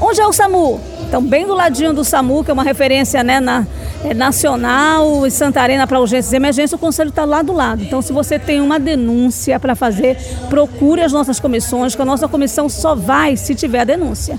Onde 0.00 0.20
é 0.20 0.26
o 0.26 0.32
SAMU? 0.32 0.80
Então, 1.06 1.22
bem 1.22 1.46
do 1.46 1.54
ladinho 1.54 1.92
do 1.92 2.04
SAMU, 2.04 2.42
que 2.42 2.50
é 2.50 2.54
uma 2.54 2.64
referência 2.64 3.22
né, 3.22 3.38
na, 3.38 3.66
é, 4.04 4.12
nacional 4.12 5.26
e 5.26 5.30
Santarena 5.30 5.86
para 5.86 6.00
urgências 6.00 6.32
e 6.32 6.36
emergência, 6.36 6.76
o 6.76 6.78
conselho 6.78 7.10
está 7.10 7.24
lá 7.24 7.42
do 7.42 7.52
lado. 7.52 7.82
Então, 7.82 8.02
se 8.02 8.12
você 8.12 8.38
tem 8.38 8.60
uma 8.60 8.78
denúncia 8.78 9.60
para 9.60 9.74
fazer, 9.74 10.16
procure 10.48 11.02
as 11.02 11.12
nossas 11.12 11.38
comissões, 11.38 11.94
que 11.94 12.02
a 12.02 12.04
nossa 12.04 12.26
comissão 12.26 12.68
só 12.68 12.94
vai 12.94 13.36
se 13.36 13.54
tiver 13.54 13.80
a 13.80 13.84
denúncia. 13.84 14.38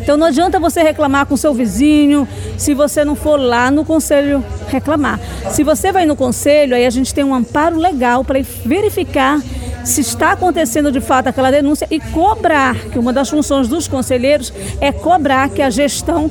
Então, 0.00 0.16
não 0.16 0.26
adianta 0.26 0.58
você 0.58 0.82
reclamar 0.82 1.26
com 1.26 1.36
seu 1.36 1.54
vizinho 1.54 2.26
se 2.56 2.74
você 2.74 3.04
não 3.04 3.14
for 3.14 3.38
lá 3.38 3.70
no 3.70 3.84
conselho 3.84 4.44
reclamar. 4.68 5.20
Se 5.50 5.62
você 5.62 5.92
vai 5.92 6.06
no 6.06 6.16
conselho, 6.16 6.74
aí 6.74 6.86
a 6.86 6.90
gente 6.90 7.14
tem 7.14 7.24
um 7.24 7.34
amparo 7.34 7.78
legal 7.78 8.24
para 8.24 8.40
verificar 8.64 9.40
se 9.86 10.00
está 10.00 10.32
acontecendo 10.32 10.90
de 10.90 11.00
fato 11.00 11.28
aquela 11.28 11.50
denúncia 11.50 11.86
e 11.90 12.00
cobrar, 12.00 12.74
que 12.90 12.98
uma 12.98 13.12
das 13.12 13.30
funções 13.30 13.68
dos 13.68 13.86
conselheiros 13.86 14.52
é 14.80 14.90
cobrar 14.92 15.48
que 15.48 15.62
a 15.62 15.70
gestão 15.70 16.30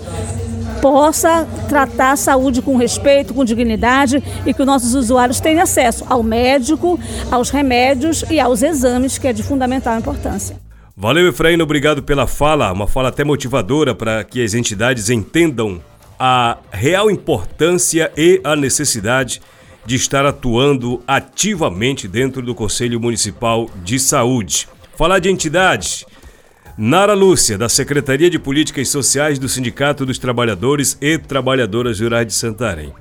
possa 0.82 1.48
tratar 1.68 2.12
a 2.12 2.16
saúde 2.16 2.62
com 2.62 2.76
respeito, 2.76 3.34
com 3.34 3.44
dignidade 3.44 4.22
e 4.46 4.54
que 4.54 4.62
os 4.62 4.66
nossos 4.68 4.94
usuários 4.94 5.40
tenham 5.40 5.64
acesso 5.64 6.06
ao 6.08 6.22
médico, 6.22 7.00
aos 7.32 7.50
remédios 7.50 8.24
e 8.30 8.40
aos 8.40 8.62
exames, 8.62 9.18
que 9.18 9.28
é 9.28 9.34
de 9.34 9.42
fundamental 9.42 9.98
importância. 9.98 10.58
Valeu, 10.96 11.28
Efraíno, 11.28 11.64
obrigado 11.64 12.04
pela 12.04 12.28
fala, 12.28 12.72
uma 12.72 12.88
fala 12.88 13.10
até 13.10 13.24
motivadora 13.24 13.96
para 13.96 14.24
que 14.24 14.44
as 14.44 14.54
entidades 14.54 15.10
entendam 15.10 15.82
a 16.20 16.58
real 16.72 17.10
importância 17.10 18.12
e 18.16 18.40
a 18.44 18.56
necessidade 18.56 19.42
de 19.86 19.96
estar 19.96 20.26
atuando 20.26 21.04
ativamente 21.08 22.08
dentro 22.08 22.42
do 22.42 22.56
Conselho 22.56 23.00
Municipal 23.00 23.70
de 23.84 24.00
Saúde. 24.00 24.68
Falar 24.98 25.20
de 25.20 25.30
entidades. 25.30 26.06
Nara 26.78 27.14
Lúcia, 27.14 27.58
da 27.58 27.70
Secretaria 27.70 28.30
de 28.30 28.40
Políticas 28.40 28.90
Sociais 28.90 29.40
do 29.40 29.48
Sindicato 29.48 30.06
dos 30.06 30.18
Trabalhadores 30.18 30.98
e 31.00 31.18
Trabalhadoras 31.18 32.00
Rurais 32.00 32.28
de 32.28 32.34
Santarém. 32.34 32.94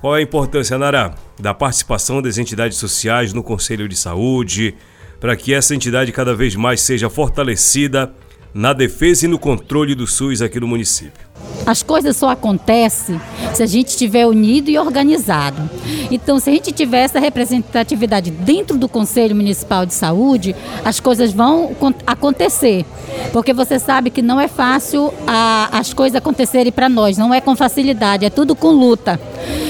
Qual 0.00 0.14
é 0.14 0.20
a 0.20 0.22
importância, 0.22 0.78
Nara, 0.78 1.14
da 1.40 1.52
participação 1.52 2.22
das 2.22 2.38
entidades 2.38 2.78
sociais 2.78 3.32
no 3.32 3.42
Conselho 3.42 3.88
de 3.88 3.96
Saúde, 3.96 4.74
para 5.18 5.34
que 5.34 5.52
essa 5.52 5.74
entidade 5.74 6.12
cada 6.12 6.34
vez 6.34 6.54
mais 6.54 6.80
seja 6.80 7.10
fortalecida 7.10 8.14
na 8.52 8.72
defesa 8.72 9.26
e 9.26 9.28
no 9.28 9.38
controle 9.38 9.94
do 9.94 10.06
SUS 10.06 10.42
aqui 10.42 10.58
no 10.58 10.66
município? 10.66 11.28
As 11.66 11.82
coisas 11.82 12.16
só 12.16 12.30
acontecem 12.30 13.20
se 13.52 13.62
a 13.62 13.66
gente 13.66 13.88
estiver 13.88 14.26
unido 14.26 14.70
e 14.70 14.78
organizado. 14.78 15.68
Então, 16.10 16.38
se 16.40 16.48
a 16.48 16.52
gente 16.52 16.72
tiver 16.72 17.00
essa 17.00 17.20
representatividade 17.20 18.30
dentro 18.30 18.78
do 18.78 18.88
Conselho 18.88 19.36
Municipal 19.36 19.84
de 19.84 19.92
Saúde, 19.92 20.56
as 20.84 20.98
coisas 20.98 21.32
vão 21.32 21.76
acontecer. 22.06 22.86
Porque 23.32 23.52
você 23.52 23.78
sabe 23.78 24.10
que 24.10 24.22
não 24.22 24.40
é 24.40 24.48
fácil 24.48 25.12
a, 25.26 25.78
as 25.78 25.92
coisas 25.92 26.16
acontecerem 26.16 26.72
para 26.72 26.88
nós, 26.88 27.18
não 27.18 27.34
é 27.34 27.40
com 27.40 27.54
facilidade, 27.54 28.24
é 28.24 28.30
tudo 28.30 28.54
com 28.54 28.70
luta. 28.70 29.20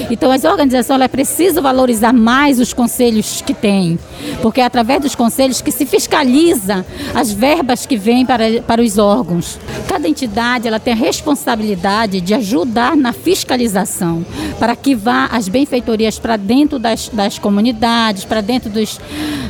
Então 0.09 0.31
as 0.31 0.43
organizações 0.43 1.07
precisam 1.07 1.61
valorizar 1.61 2.13
mais 2.13 2.59
os 2.59 2.73
conselhos 2.73 3.41
que 3.41 3.53
têm, 3.53 3.99
porque 4.41 4.61
é 4.61 4.65
através 4.65 5.01
dos 5.01 5.15
conselhos 5.15 5.61
que 5.61 5.71
se 5.71 5.85
fiscaliza 5.85 6.85
as 7.13 7.31
verbas 7.31 7.85
que 7.85 7.95
vêm 7.95 8.25
para, 8.25 8.61
para 8.65 8.81
os 8.81 8.97
órgãos. 8.97 9.59
Cada 9.87 10.07
entidade 10.07 10.67
ela 10.67 10.79
tem 10.79 10.93
a 10.93 10.95
responsabilidade 10.95 12.21
de 12.21 12.33
ajudar 12.33 12.95
na 12.95 13.13
fiscalização, 13.13 14.25
para 14.59 14.75
que 14.75 14.95
vá 14.95 15.25
as 15.25 15.47
benfeitorias 15.47 16.17
para 16.19 16.37
dentro 16.37 16.79
das, 16.79 17.09
das 17.09 17.37
comunidades, 17.37 18.25
para 18.25 18.41
dentro 18.41 18.69
dos, 18.69 18.99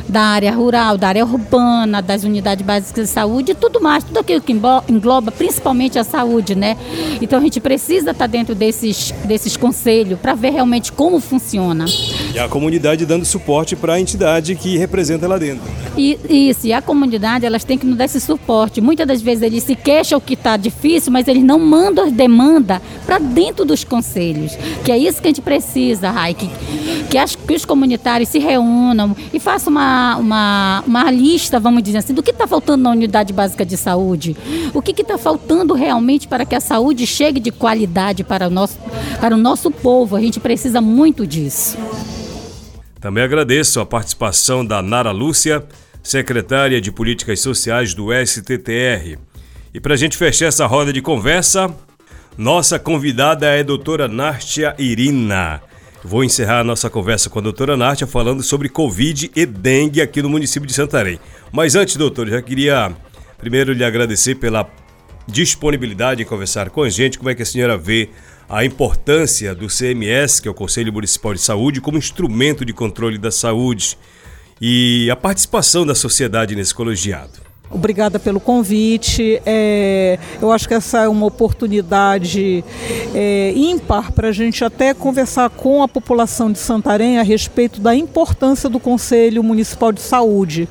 da 0.08 0.22
área 0.22 0.52
rural, 0.52 0.98
da 0.98 1.08
área 1.08 1.24
urbana, 1.24 2.02
das 2.02 2.24
unidades 2.24 2.64
básicas 2.64 3.08
de 3.08 3.10
saúde 3.12 3.52
e 3.52 3.54
tudo 3.54 3.80
mais, 3.80 4.04
tudo 4.04 4.18
aquilo 4.18 4.40
que 4.40 4.52
engloba 4.88 5.30
principalmente 5.30 5.98
a 5.98 6.04
saúde, 6.04 6.54
né? 6.54 6.76
Então 7.20 7.38
a 7.38 7.42
gente 7.42 7.60
precisa 7.60 8.10
estar 8.10 8.26
dentro 8.26 8.54
desses, 8.54 9.12
desses 9.24 9.56
conselhos 9.56 10.18
para 10.18 10.34
ver 10.34 10.49
realmente 10.50 10.92
como 10.92 11.20
funciona. 11.20 11.86
E 12.34 12.38
a 12.38 12.48
comunidade 12.48 13.06
dando 13.06 13.24
suporte 13.24 13.76
para 13.76 13.94
a 13.94 14.00
entidade 14.00 14.54
que 14.54 14.76
representa 14.76 15.26
lá 15.26 15.38
dentro. 15.38 15.62
E, 15.96 16.18
isso, 16.28 16.66
e 16.66 16.72
a 16.72 16.80
comunidade 16.80 17.44
elas 17.44 17.64
têm 17.64 17.76
que 17.76 17.86
nos 17.86 17.96
dar 17.96 18.04
esse 18.04 18.20
suporte. 18.20 18.80
Muitas 18.80 19.06
das 19.06 19.22
vezes 19.22 19.42
eles 19.42 19.62
se 19.64 19.74
queixam 19.74 20.20
que 20.20 20.34
está 20.34 20.56
difícil, 20.56 21.12
mas 21.12 21.28
eles 21.28 21.42
não 21.42 21.58
mandam 21.58 22.04
as 22.04 22.12
demandas 22.12 22.80
para 23.06 23.18
dentro 23.18 23.64
dos 23.64 23.84
conselhos. 23.84 24.56
Que 24.84 24.92
é 24.92 24.98
isso 24.98 25.20
que 25.20 25.28
a 25.28 25.30
gente 25.30 25.42
precisa, 25.42 26.10
Raik. 26.10 26.48
Que, 27.08 27.18
as, 27.18 27.34
que 27.34 27.54
os 27.54 27.64
comunitários 27.64 28.28
se 28.28 28.38
reúnam 28.38 29.16
e 29.32 29.40
façam 29.40 29.72
uma, 29.72 30.16
uma, 30.16 30.84
uma 30.86 31.10
lista, 31.10 31.58
vamos 31.58 31.82
dizer 31.82 31.98
assim, 31.98 32.14
do 32.14 32.22
que 32.22 32.30
está 32.30 32.46
faltando 32.46 32.84
na 32.84 32.90
unidade 32.90 33.32
básica 33.32 33.64
de 33.64 33.76
saúde. 33.76 34.36
O 34.72 34.80
que 34.80 35.00
está 35.00 35.18
faltando 35.18 35.74
realmente 35.74 36.26
para 36.28 36.44
que 36.44 36.54
a 36.54 36.60
saúde 36.60 37.06
chegue 37.06 37.40
de 37.40 37.50
qualidade 37.50 38.24
para 38.24 38.46
o 38.46 38.50
nosso, 38.50 38.78
para 39.20 39.34
o 39.34 39.38
nosso 39.38 39.70
povo. 39.70 40.16
A 40.16 40.20
gente 40.20 40.39
precisa 40.40 40.80
muito 40.80 41.26
disso. 41.26 41.76
Também 43.00 43.22
agradeço 43.22 43.80
a 43.80 43.86
participação 43.86 44.64
da 44.64 44.82
Nara 44.82 45.10
Lúcia, 45.10 45.64
secretária 46.02 46.80
de 46.80 46.90
Políticas 46.90 47.40
Sociais 47.40 47.94
do 47.94 48.08
STTR. 48.12 49.18
E 49.72 49.80
para 49.80 49.94
a 49.94 49.96
gente 49.96 50.16
fechar 50.16 50.46
essa 50.46 50.66
roda 50.66 50.92
de 50.92 51.00
conversa, 51.00 51.74
nossa 52.36 52.78
convidada 52.78 53.46
é 53.46 53.60
a 53.60 53.62
doutora 53.62 54.08
Nártia 54.08 54.74
Irina. 54.78 55.62
Vou 56.02 56.24
encerrar 56.24 56.60
a 56.60 56.64
nossa 56.64 56.88
conversa 56.88 57.28
com 57.28 57.38
a 57.38 57.42
doutora 57.42 57.76
Nártia 57.76 58.06
falando 58.06 58.42
sobre 58.42 58.68
Covid 58.68 59.30
e 59.36 59.46
dengue 59.46 60.00
aqui 60.00 60.22
no 60.22 60.30
município 60.30 60.66
de 60.66 60.72
Santarém. 60.72 61.20
Mas 61.52 61.74
antes, 61.74 61.96
doutor, 61.96 62.28
já 62.28 62.40
queria 62.40 62.90
primeiro 63.38 63.72
lhe 63.72 63.84
agradecer 63.84 64.34
pela 64.34 64.68
disponibilidade 65.26 66.22
em 66.22 66.26
conversar 66.26 66.70
com 66.70 66.82
a 66.82 66.88
gente. 66.88 67.18
Como 67.18 67.30
é 67.30 67.34
que 67.34 67.42
a 67.42 67.46
senhora 67.46 67.76
vê 67.76 68.10
a 68.50 68.64
importância 68.64 69.54
do 69.54 69.68
CMS, 69.68 70.40
que 70.40 70.48
é 70.48 70.50
o 70.50 70.54
Conselho 70.54 70.92
Municipal 70.92 71.32
de 71.32 71.40
Saúde, 71.40 71.80
como 71.80 71.96
instrumento 71.96 72.64
de 72.64 72.72
controle 72.72 73.16
da 73.16 73.30
saúde 73.30 73.96
e 74.60 75.08
a 75.08 75.14
participação 75.14 75.86
da 75.86 75.94
sociedade 75.94 76.56
nesse 76.56 76.74
colegiado. 76.74 77.49
Obrigada 77.72 78.18
pelo 78.18 78.40
convite. 78.40 79.40
É, 79.46 80.18
eu 80.42 80.50
acho 80.50 80.66
que 80.66 80.74
essa 80.74 81.04
é 81.04 81.08
uma 81.08 81.26
oportunidade 81.26 82.64
é, 83.14 83.52
ímpar 83.54 84.10
para 84.10 84.28
a 84.28 84.32
gente 84.32 84.64
até 84.64 84.92
conversar 84.92 85.48
com 85.50 85.80
a 85.80 85.86
população 85.86 86.50
de 86.50 86.58
Santarém 86.58 87.18
a 87.18 87.22
respeito 87.22 87.80
da 87.80 87.94
importância 87.94 88.68
do 88.68 88.80
Conselho 88.80 89.44
Municipal 89.44 89.92
de 89.92 90.00
Saúde, 90.00 90.68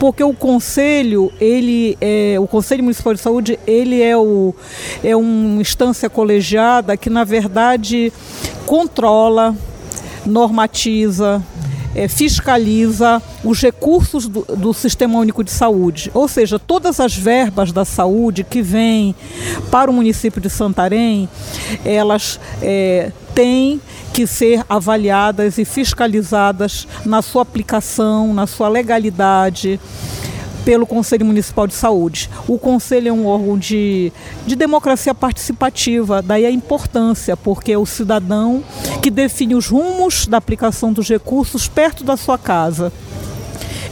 porque 0.00 0.24
o 0.24 0.34
Conselho, 0.34 1.32
ele, 1.40 1.96
é, 2.00 2.36
o 2.40 2.46
Conselho 2.48 2.82
Municipal 2.82 3.14
de 3.14 3.20
Saúde, 3.20 3.58
ele 3.64 4.02
é, 4.02 4.16
o, 4.16 4.52
é 5.04 5.14
uma 5.14 5.60
instância 5.60 6.10
colegiada 6.10 6.96
que 6.96 7.08
na 7.08 7.22
verdade 7.22 8.12
controla, 8.66 9.54
normatiza, 10.24 11.40
é, 11.96 12.06
fiscaliza 12.08 13.22
os 13.42 13.60
recursos 13.62 14.28
do, 14.28 14.42
do, 14.42 14.74
Sistema 14.74 15.18
Único 15.18 15.42
de 15.42 15.50
Saúde. 15.50 16.10
Ou 16.12 16.28
seja, 16.28 16.58
todas 16.58 17.00
as 17.00 17.16
verbas 17.16 17.72
da 17.72 17.86
saúde 17.86 18.44
que 18.44 18.60
vêm 18.60 19.14
para 19.70 19.90
o 19.90 19.94
município 19.94 20.38
de 20.40 20.50
Santarém, 20.50 21.26
elas 21.84 22.38
é, 22.60 23.10
têm 23.34 23.80
que 24.12 24.26
ser 24.26 24.62
avaliadas 24.68 25.56
e 25.56 25.64
fiscalizadas 25.64 26.86
na 27.04 27.22
sua 27.22 27.42
aplicação, 27.42 28.34
na 28.34 28.46
sua 28.46 28.68
legalidade 28.68 29.80
pelo 30.66 30.84
Conselho 30.84 31.24
Municipal 31.24 31.68
de 31.68 31.74
Saúde. 31.74 32.28
O 32.48 32.58
Conselho 32.58 33.08
é 33.08 33.12
um 33.12 33.24
órgão 33.24 33.56
de, 33.56 34.12
de 34.44 34.56
democracia 34.56 35.14
participativa, 35.14 36.20
daí 36.20 36.44
a 36.44 36.50
importância, 36.50 37.36
porque 37.36 37.70
é 37.70 37.78
o 37.78 37.86
cidadão 37.86 38.64
que 39.00 39.08
define 39.08 39.54
os 39.54 39.68
rumos 39.68 40.26
da 40.26 40.38
aplicação 40.38 40.92
dos 40.92 41.08
recursos 41.08 41.68
perto 41.68 42.02
da 42.02 42.16
sua 42.16 42.36
casa. 42.36 42.92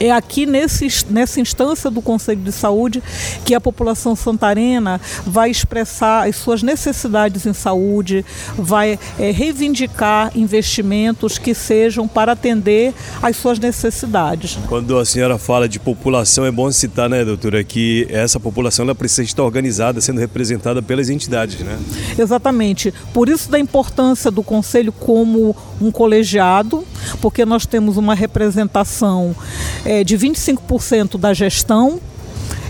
É 0.01 0.11
aqui 0.11 0.47
nesse, 0.47 0.89
nessa 1.11 1.41
instância 1.41 1.91
do 1.91 2.03
Conselho 2.03 2.41
de 2.41 2.53
Saúde 2.53 3.03
que 3.45 3.55
a 3.55 3.61
população 3.61 4.17
santarena 4.17 5.01
vai 5.27 5.51
expressar 5.51 6.29
as 6.29 6.37
suas 6.37 6.63
necessidades 6.63 7.47
em 7.47 7.53
saúde, 7.53 8.25
vai 8.57 8.99
é, 9.19 9.31
reivindicar 9.31 10.33
investimentos 10.35 11.39
que 11.39 11.55
sejam 11.55 12.07
para 12.07 12.33
atender 12.33 12.93
às 13.23 13.37
suas 13.37 13.59
necessidades. 13.59 14.59
Quando 14.69 14.99
a 14.99 15.05
senhora 15.05 15.39
fala 15.39 15.69
de 15.69 15.79
população, 15.79 16.45
é 16.45 16.51
bom 16.51 16.71
citar, 16.71 17.09
né, 17.09 17.25
doutora, 17.25 17.63
que 17.63 18.07
essa 18.11 18.39
população 18.41 18.85
ela 18.85 18.95
precisa 18.95 19.23
estar 19.23 19.43
organizada, 19.43 20.01
sendo 20.01 20.21
representada 20.21 20.83
pelas 20.83 21.09
entidades, 21.09 21.61
né? 21.61 21.79
Exatamente. 22.19 22.93
Por 23.13 23.29
isso 23.29 23.51
da 23.51 23.59
importância 23.59 24.31
do 24.31 24.43
Conselho 24.43 24.93
como 24.93 25.57
um 25.81 25.91
colegiado, 25.91 26.85
porque 27.21 27.45
nós 27.45 27.67
temos 27.67 27.97
uma 27.97 28.15
representação 28.15 29.35
é, 29.85 30.05
de 30.05 30.17
25% 30.17 31.19
da 31.19 31.33
gestão 31.33 32.01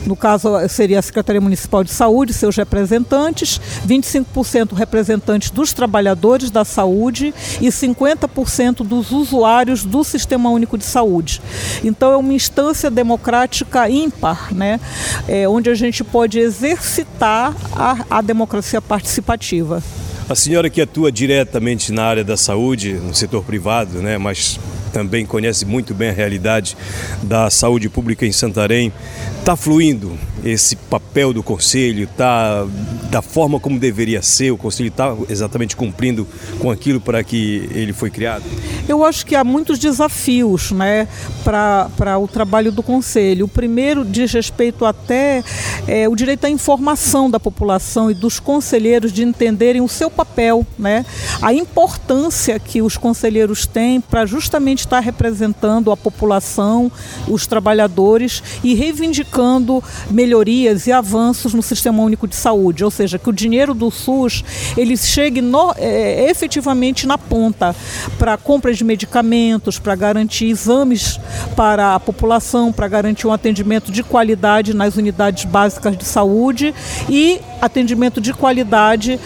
no 0.07 0.14
caso 0.14 0.51
seria 0.68 0.99
a 0.99 1.03
Secretaria 1.03 1.40
Municipal 1.40 1.83
de 1.83 1.90
Saúde, 1.90 2.33
seus 2.33 2.57
representantes, 2.57 3.61
25% 3.87 4.75
representantes 4.75 5.51
dos 5.51 5.73
trabalhadores 5.73 6.51
da 6.51 6.64
saúde 6.64 7.35
e 7.61 7.68
50% 7.68 8.87
dos 8.87 9.11
usuários 9.12 9.83
do 9.83 10.05
Sistema 10.05 10.51
Único 10.51 10.77
de 10.77 10.85
Saúde. 10.85 11.40
Então 11.83 12.12
é 12.12 12.16
uma 12.16 12.33
instância 12.33 12.90
democrática 12.90 13.88
ímpar, 13.88 14.55
né? 14.55 14.79
É, 15.27 15.49
onde 15.49 15.70
a 15.70 15.75
gente 15.75 16.05
pode 16.05 16.38
exercitar 16.38 17.55
a, 17.75 18.18
a 18.18 18.20
democracia 18.20 18.83
participativa. 18.83 19.83
A 20.26 20.34
senhora 20.34 20.70
que 20.70 20.80
atua 20.80 21.12
diretamente 21.12 21.92
na 21.92 22.02
área 22.02 22.24
da 22.24 22.34
saúde, 22.34 22.94
no 22.94 23.14
setor 23.14 23.44
privado, 23.44 24.00
né, 24.00 24.16
mas 24.16 24.58
também 24.90 25.26
conhece 25.26 25.66
muito 25.66 25.92
bem 25.92 26.08
a 26.08 26.12
realidade 26.12 26.74
da 27.22 27.50
saúde 27.50 27.90
pública 27.90 28.24
em 28.24 28.32
Santarém. 28.32 28.90
Está 29.44 29.57
fluindo 29.57 30.18
esse 30.42 30.74
papel 30.74 31.30
do 31.35 31.42
Conselho? 31.42 32.04
Está 32.04 32.66
da 33.11 33.20
forma 33.20 33.61
como 33.61 33.78
deveria 33.78 34.22
ser? 34.22 34.50
O 34.50 34.57
Conselho 34.57 34.88
está 34.88 35.14
exatamente 35.28 35.76
cumprindo 35.76 36.26
com 36.59 36.70
aquilo 36.70 36.98
para 36.98 37.22
que 37.22 37.68
ele 37.74 37.92
foi 37.92 38.09
criado? 38.09 38.42
Eu 38.88 39.04
acho 39.04 39.26
que 39.26 39.37
há 39.37 39.44
muitos 39.44 39.78
desafios 39.78 40.72
né, 40.72 41.07
para 41.44 42.18
o 42.18 42.26
trabalho 42.26 42.72
do 42.72 42.83
Conselho. 42.83 43.44
O 43.44 43.48
primeiro 43.48 44.02
diz 44.02 44.33
respeito 44.33 44.87
até 44.87 45.44
é, 45.87 46.09
o 46.09 46.16
direito 46.16 46.46
à 46.46 46.50
informação 46.50 47.30
da 47.30 47.38
população 47.38 48.11
e 48.11 48.14
dos 48.14 48.40
conselheiros 48.40 49.12
de 49.12 49.22
entenderem 49.22 49.83
o 49.83 49.88
seu 49.88 50.11
papel, 50.11 50.66
né, 50.78 51.04
a 51.42 51.52
importância 51.52 52.59
que 52.59 52.80
os 52.80 52.96
conselheiros 52.96 53.66
têm 53.66 54.00
para 54.00 54.24
justamente 54.24 54.80
estar 54.80 55.00
representando 55.00 55.92
a 55.92 55.96
população, 55.98 56.90
os 57.28 57.46
trabalhadores 57.46 58.42
e 58.62 58.74
reivindicando 58.74 59.34
melhorias 60.11 60.87
e 60.87 60.92
avanços 60.92 61.55
no 61.55 61.62
Sistema 61.62 62.03
Único 62.03 62.29
de 62.29 62.37
Saúde, 62.37 62.85
ou 62.85 62.90
seja, 62.90 63.18
que 63.18 63.29
o 63.29 63.33
dinheiro 63.33 63.75
do 63.75 63.90
SUS 63.90 64.44
ele 64.77 64.97
chegue 64.97 65.40
no, 65.40 65.73
é, 65.77 66.31
efetivamente 66.31 67.07
na 67.07 67.18
ponta 67.18 67.75
para 68.18 68.37
compra 68.37 68.73
de 68.73 68.85
medicamentos, 68.85 69.79
para 69.79 69.94
garantir 69.94 70.47
exames 70.47 71.18
para 71.57 71.94
a 71.94 72.01
população, 72.01 72.73
para 72.73 72.88
garantir 72.88 73.27
um 73.27 73.33
atendimento 73.33 73.90
de 73.90 74.03
qualidade 74.03 74.75
nas 74.75 74.97
unidades 74.97 75.44
básicas 75.44 75.97
de 75.97 76.05
saúde 76.05 76.75
e 77.09 77.40
atendimento 77.61 78.20
de 78.20 78.33
qualidade 78.33 79.18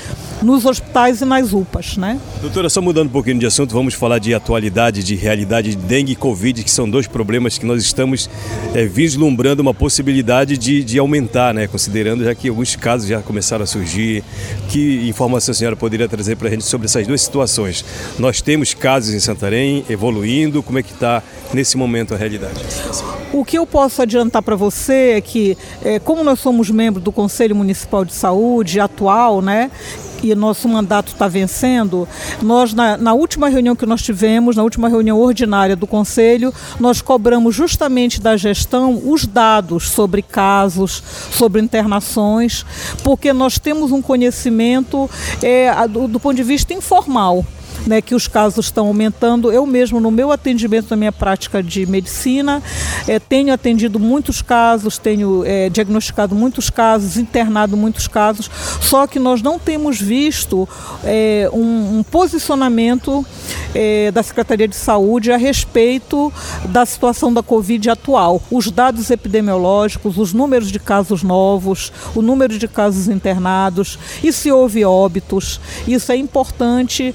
nos 0.42 0.64
hospitais 0.64 1.20
e 1.20 1.24
nas 1.24 1.52
UPAs, 1.52 1.96
né? 1.96 2.20
Doutora, 2.40 2.68
só 2.68 2.80
mudando 2.80 3.08
um 3.08 3.12
pouquinho 3.12 3.38
de 3.38 3.46
assunto, 3.46 3.72
vamos 3.72 3.94
falar 3.94 4.18
de 4.18 4.34
atualidade, 4.34 5.02
de 5.02 5.14
realidade 5.14 5.70
de 5.70 5.76
dengue 5.76 6.12
e 6.12 6.16
Covid, 6.16 6.62
que 6.62 6.70
são 6.70 6.88
dois 6.88 7.06
problemas 7.06 7.58
que 7.58 7.66
nós 7.66 7.82
estamos 7.82 8.28
é, 8.74 8.84
vislumbrando 8.84 9.62
uma 9.62 9.74
possibilidade 9.74 10.56
de, 10.56 10.84
de 10.84 10.98
aumentar, 10.98 11.52
né? 11.52 11.66
Considerando 11.66 12.24
já 12.24 12.34
que 12.34 12.48
alguns 12.48 12.76
casos 12.76 13.08
já 13.08 13.20
começaram 13.20 13.64
a 13.64 13.66
surgir. 13.66 14.22
Que 14.68 15.08
informação 15.08 15.52
a 15.52 15.54
senhora 15.54 15.76
poderia 15.76 16.08
trazer 16.08 16.36
para 16.36 16.48
a 16.48 16.50
gente 16.50 16.64
sobre 16.64 16.86
essas 16.86 17.06
duas 17.06 17.20
situações? 17.20 17.84
Nós 18.18 18.40
temos 18.40 18.74
casos 18.74 19.14
em 19.14 19.20
Santarém 19.20 19.84
evoluindo, 19.88 20.62
como 20.62 20.78
é 20.78 20.82
que 20.82 20.92
está 20.92 21.22
nesse 21.52 21.76
momento 21.76 22.14
a 22.14 22.16
realidade? 22.16 22.54
O 23.32 23.44
que 23.44 23.58
eu 23.58 23.66
posso 23.66 24.02
adiantar 24.02 24.42
para 24.42 24.56
você 24.56 25.14
é 25.16 25.20
que, 25.20 25.56
é, 25.84 25.98
como 25.98 26.24
nós 26.24 26.40
somos 26.40 26.70
membros 26.70 27.04
do 27.04 27.12
Conselho 27.12 27.54
Municipal 27.54 28.04
de 28.04 28.14
Saúde 28.14 28.80
atual, 28.80 29.42
né, 29.42 29.70
e 30.26 30.34
nosso 30.34 30.68
mandato 30.68 31.12
está 31.12 31.28
vencendo, 31.28 32.08
nós 32.42 32.74
na, 32.74 32.96
na, 32.96 33.14
última 33.14 33.48
reunião 33.48 33.76
que 33.76 33.86
nós 33.86 34.02
tivemos, 34.02 34.56
na 34.56 34.62
última 34.62 34.88
reunião 34.88 35.18
ordinária 35.18 35.76
do 35.76 35.86
Conselho, 35.86 36.52
nós 36.78 37.00
cobramos 37.00 37.54
justamente 37.54 38.20
da 38.20 38.36
gestão 38.36 39.00
os 39.04 39.26
dados 39.26 39.88
sobre 39.88 40.22
casos, 40.22 41.02
sobre 41.30 41.60
internações, 41.60 42.64
porque 43.02 43.32
nós 43.32 43.58
temos 43.58 43.92
um 43.92 44.02
conhecimento 44.02 45.08
é, 45.42 45.70
do, 45.88 46.08
do 46.08 46.20
ponto 46.20 46.36
de 46.36 46.42
vista 46.42 46.72
informal 46.72 47.44
né, 47.86 48.00
que 48.00 48.14
os 48.14 48.28
casos 48.28 48.66
estão 48.66 48.86
aumentando. 48.86 49.52
Eu 49.52 49.66
mesmo, 49.66 50.00
no 50.00 50.10
meu 50.10 50.32
atendimento, 50.32 50.90
na 50.90 50.96
minha 50.96 51.12
prática 51.12 51.62
de 51.62 51.86
medicina, 51.86 52.62
é, 53.06 53.18
tenho 53.18 53.52
atendido 53.52 53.98
muitos 53.98 54.42
casos, 54.42 54.98
tenho 54.98 55.44
é, 55.44 55.68
diagnosticado 55.68 56.34
muitos 56.34 56.70
casos, 56.70 57.16
internado 57.16 57.76
muitos 57.76 58.08
casos, 58.08 58.50
só 58.80 59.06
que 59.06 59.18
nós 59.18 59.42
não 59.42 59.58
temos 59.58 60.00
visto 60.00 60.68
é, 61.04 61.48
um, 61.52 61.98
um, 61.98 62.02
posicionamento 62.02 63.24
da 64.12 64.22
Secretaria 64.22 64.66
de 64.66 64.74
Saúde 64.74 65.30
a 65.30 65.36
respeito 65.36 66.32
da 66.70 66.84
situação 66.84 67.32
da 67.32 67.42
Covid 67.42 67.90
atual. 67.90 68.42
Os 68.50 68.70
dados 68.70 69.10
epidemiológicos, 69.10 70.18
os 70.18 70.32
números 70.32 70.72
de 70.72 70.80
casos 70.80 71.22
novos, 71.22 71.92
o 72.14 72.22
número 72.22 72.58
de 72.58 72.66
casos 72.66 73.08
internados 73.08 73.98
e 74.22 74.32
se 74.32 74.50
houve 74.50 74.84
óbitos. 74.84 75.60
Isso 75.86 76.10
é 76.10 76.16
importante 76.16 77.14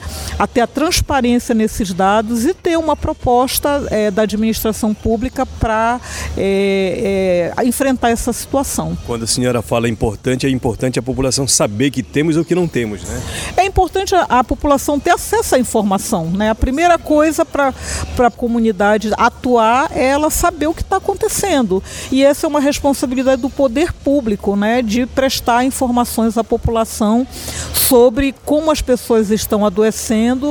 ter 0.54 0.62
a 0.62 0.68
transparência 0.68 1.56
nesses 1.56 1.94
dados 1.94 2.46
e 2.46 2.54
ter 2.54 2.78
uma 2.78 2.96
proposta 2.96 3.84
é, 3.90 4.12
da 4.12 4.22
administração 4.22 4.94
pública 4.94 5.46
para 5.46 6.00
é, 6.38 7.52
é, 7.58 7.66
enfrentar 7.66 8.12
essa 8.12 8.32
situação. 8.32 8.96
Quando 9.06 9.24
a 9.24 9.28
senhora 9.28 9.62
fala 9.62 9.90
importante, 9.90 10.46
é 10.46 10.50
importante 10.50 11.00
a 11.00 11.02
população 11.02 11.48
saber 11.48 11.90
que 11.90 12.04
temos 12.04 12.38
ou 12.38 12.46
que 12.46 12.54
não 12.54 12.68
temos, 12.68 13.04
né? 13.04 13.22
É 13.58 13.66
importante 13.66 14.14
a, 14.14 14.22
a 14.30 14.44
população 14.44 15.00
ter 15.00 15.12
acesso 15.12 15.56
à 15.56 15.60
informação, 15.60 16.30
né? 16.30 16.52
A 16.52 16.56
primeira 16.56 17.00
coisa 17.00 17.44
para 17.44 17.74
a 18.20 18.32
comunidade 18.32 19.12
atuar 19.18 19.92
é 19.92 20.06
ela 20.06 20.30
saber 20.30 20.68
o 20.68 20.74
que 20.74 20.82
está 20.82 20.98
acontecendo. 20.98 21.82
E 22.12 22.24
essa 22.24 22.46
é 22.46 22.48
uma 22.48 22.60
responsabilidade 22.60 23.42
do 23.42 23.50
poder 23.50 23.92
público, 23.92 24.56
né? 24.56 24.82
De 24.82 25.06
prestar 25.08 25.64
informações 25.64 26.38
à 26.38 26.44
população 26.44 27.26
sobre 27.74 28.36
como 28.46 28.72
as 28.72 28.82
pessoas 28.82 29.32
estão 29.32 29.66
adoecendo 29.66 30.43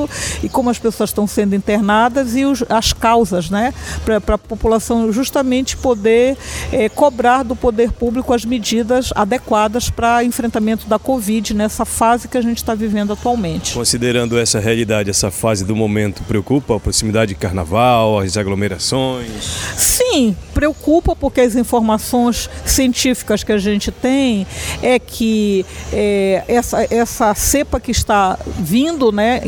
e 0.43 0.49
como 0.49 0.71
as 0.71 0.79
pessoas 0.79 1.11
estão 1.11 1.27
sendo 1.27 1.55
internadas 1.55 2.35
e 2.37 2.45
os, 2.45 2.65
as 2.69 2.93
causas, 2.93 3.51
né? 3.51 3.73
Para 4.05 4.35
a 4.35 4.39
população 4.39 5.13
justamente 5.13 5.77
poder 5.77 6.37
é, 6.73 6.89
cobrar 6.89 7.43
do 7.43 7.55
poder 7.55 7.93
público 7.93 8.33
as 8.33 8.45
medidas 8.45 9.11
adequadas 9.15 9.91
para 9.91 10.25
enfrentamento 10.25 10.87
da 10.87 10.99
Covid 10.99 11.55
nessa 11.55 11.85
fase 11.85 12.29
que 12.29 12.39
a 12.39 12.43
gente 12.43 12.59
está 12.59 12.75
vivendo 12.75 13.13
atualmente. 13.13 13.75
Considerando 13.75 14.39
essa 14.39 14.59
realidade, 14.59 15.11
essa 15.11 15.31
fase 15.31 15.65
do 15.65 15.75
momento, 15.77 16.23
preocupa 16.25 16.77
a 16.77 16.81
proximidade 16.81 17.31
de 17.31 17.35
carnaval, 17.35 18.19
as 18.19 18.37
aglomerações? 18.37 19.57
Sim, 19.77 20.37
preocupa 20.55 21.15
porque 21.15 21.41
as 21.41 21.57
informações 21.57 22.49
científicas 22.65 23.43
que 23.45 23.53
a 23.53 23.59
gente 23.59 23.91
tem 23.91 24.47
é 24.83 24.99
que 24.99 25.65
é, 25.93 26.45
essa, 26.49 26.87
essa 26.91 27.35
cepa 27.35 27.81
que 27.81 27.91
está 27.91 28.39
vindo, 28.59 29.11
né, 29.11 29.41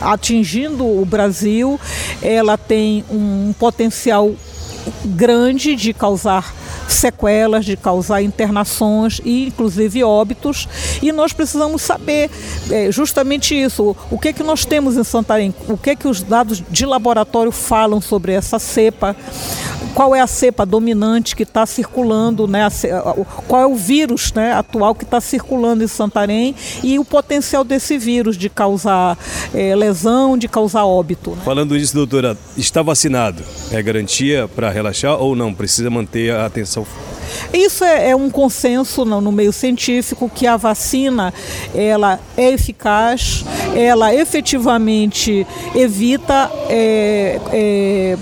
atingindo 0.00 0.84
o 0.84 1.04
Brasil, 1.04 1.78
ela 2.22 2.56
tem 2.56 3.04
um 3.10 3.52
potencial 3.58 4.32
grande 5.04 5.74
de 5.74 5.92
causar 5.92 6.54
sequelas, 6.88 7.64
de 7.64 7.76
causar 7.76 8.22
internações 8.22 9.20
e 9.24 9.46
inclusive 9.46 10.04
óbitos. 10.04 10.68
E 11.02 11.12
nós 11.12 11.32
precisamos 11.32 11.82
saber 11.82 12.30
é, 12.70 12.90
justamente 12.92 13.58
isso. 13.58 13.96
O 14.10 14.18
que 14.18 14.28
é 14.28 14.32
que 14.32 14.42
nós 14.42 14.64
temos 14.64 14.96
em 14.96 15.04
Santarém? 15.04 15.54
O 15.68 15.76
que 15.76 15.90
é 15.90 15.96
que 15.96 16.08
os 16.08 16.22
dados 16.22 16.62
de 16.70 16.84
laboratório 16.84 17.50
falam 17.50 18.00
sobre 18.00 18.32
essa 18.32 18.58
cepa? 18.58 19.16
Qual 19.94 20.14
é 20.14 20.20
a 20.20 20.26
cepa 20.26 20.66
dominante 20.66 21.36
que 21.36 21.44
está 21.44 21.64
circulando, 21.66 22.46
né? 22.48 22.66
qual 23.46 23.62
é 23.62 23.66
o 23.66 23.76
vírus 23.76 24.32
né, 24.32 24.52
atual 24.52 24.94
que 24.94 25.04
está 25.04 25.20
circulando 25.20 25.84
em 25.84 25.88
Santarém 25.88 26.54
e 26.82 26.98
o 26.98 27.04
potencial 27.04 27.62
desse 27.62 27.96
vírus 27.96 28.36
de 28.36 28.48
causar 28.48 29.16
é, 29.54 29.74
lesão, 29.74 30.36
de 30.36 30.48
causar 30.48 30.84
óbito. 30.84 31.30
Né? 31.30 31.42
Falando 31.44 31.78
disso, 31.78 31.94
doutora, 31.94 32.36
está 32.56 32.82
vacinado? 32.82 33.42
É 33.70 33.80
garantia 33.82 34.48
para 34.48 34.70
relaxar 34.70 35.16
ou 35.20 35.36
não? 35.36 35.54
Precisa 35.54 35.88
manter 35.90 36.34
a 36.34 36.46
atenção 36.46 36.84
isso 37.52 37.84
é, 37.84 38.10
é 38.10 38.16
um 38.16 38.30
consenso 38.30 39.04
no, 39.04 39.20
no, 39.20 39.32
meio 39.32 39.52
científico 39.52 40.30
que 40.32 40.46
a 40.46 40.56
vacina 40.56 41.32
ela 41.74 42.20
é 42.36 42.50
eficaz, 42.50 43.44
ela 43.74 44.14
efetivamente 44.14 45.46
evita 45.74 46.50
é, 46.68 47.40
é, 47.52 48.18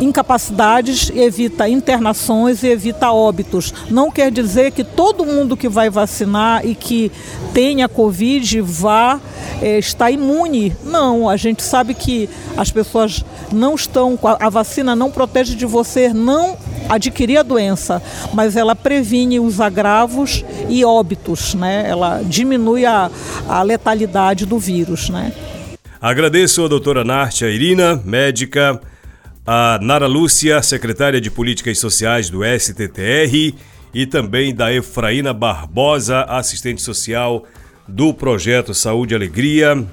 incapacidades, 0.00 1.10
evita 1.14 1.68
internações 1.68 2.62
e 2.62 2.68
evita 2.68 3.12
óbitos. 3.12 3.72
Não 3.90 4.10
quer 4.10 4.30
dizer 4.30 4.72
que 4.72 4.82
todo 4.82 5.24
mundo 5.24 5.56
que 5.56 5.68
vai 5.68 5.90
vacinar 5.90 6.64
e 6.66 6.74
que 6.74 7.12
tenha 7.52 7.88
Covid 7.88 8.60
vá 8.62 9.20
é, 9.60 9.78
estar 9.78 10.10
imune. 10.10 10.74
Não, 10.84 11.28
a 11.28 11.36
gente 11.36 11.62
sabe 11.62 11.94
que 11.94 12.28
as 12.56 12.70
pessoas 12.70 13.24
não 13.52 13.74
estão, 13.74 14.18
a 14.38 14.48
vacina 14.48 14.96
não 14.96 15.10
protege 15.10 15.54
de 15.54 15.66
você 15.66 16.12
não 16.12 16.56
adquirir 16.88 17.38
a 17.38 17.42
doença, 17.42 18.02
mas 18.32 18.56
ela 18.56 18.74
previne 18.74 19.38
os 19.38 19.60
agravos 19.60 20.44
e 20.68 20.84
óbitos, 20.84 21.54
né? 21.54 21.84
Ela 21.86 22.22
diminui 22.24 22.84
a, 22.84 23.10
a 23.48 23.62
letalidade 23.62 24.44
do 24.44 24.58
vírus, 24.58 25.08
né? 25.08 25.32
Agradeço 26.00 26.64
a 26.64 26.68
doutora 26.68 27.04
Nártia 27.04 27.46
Irina, 27.50 28.00
médica, 28.04 28.80
a 29.46 29.78
Nara 29.82 30.06
Lúcia, 30.06 30.62
secretária 30.62 31.20
de 31.20 31.30
Políticas 31.30 31.78
Sociais 31.78 32.28
do 32.28 32.40
STTR 32.44 33.54
e 33.92 34.06
também 34.06 34.54
da 34.54 34.72
Efraína 34.72 35.32
Barbosa, 35.32 36.22
assistente 36.22 36.82
social 36.82 37.44
do 37.88 38.14
projeto 38.14 38.74
Saúde 38.74 39.14
e 39.14 39.16
Alegria, 39.16 39.84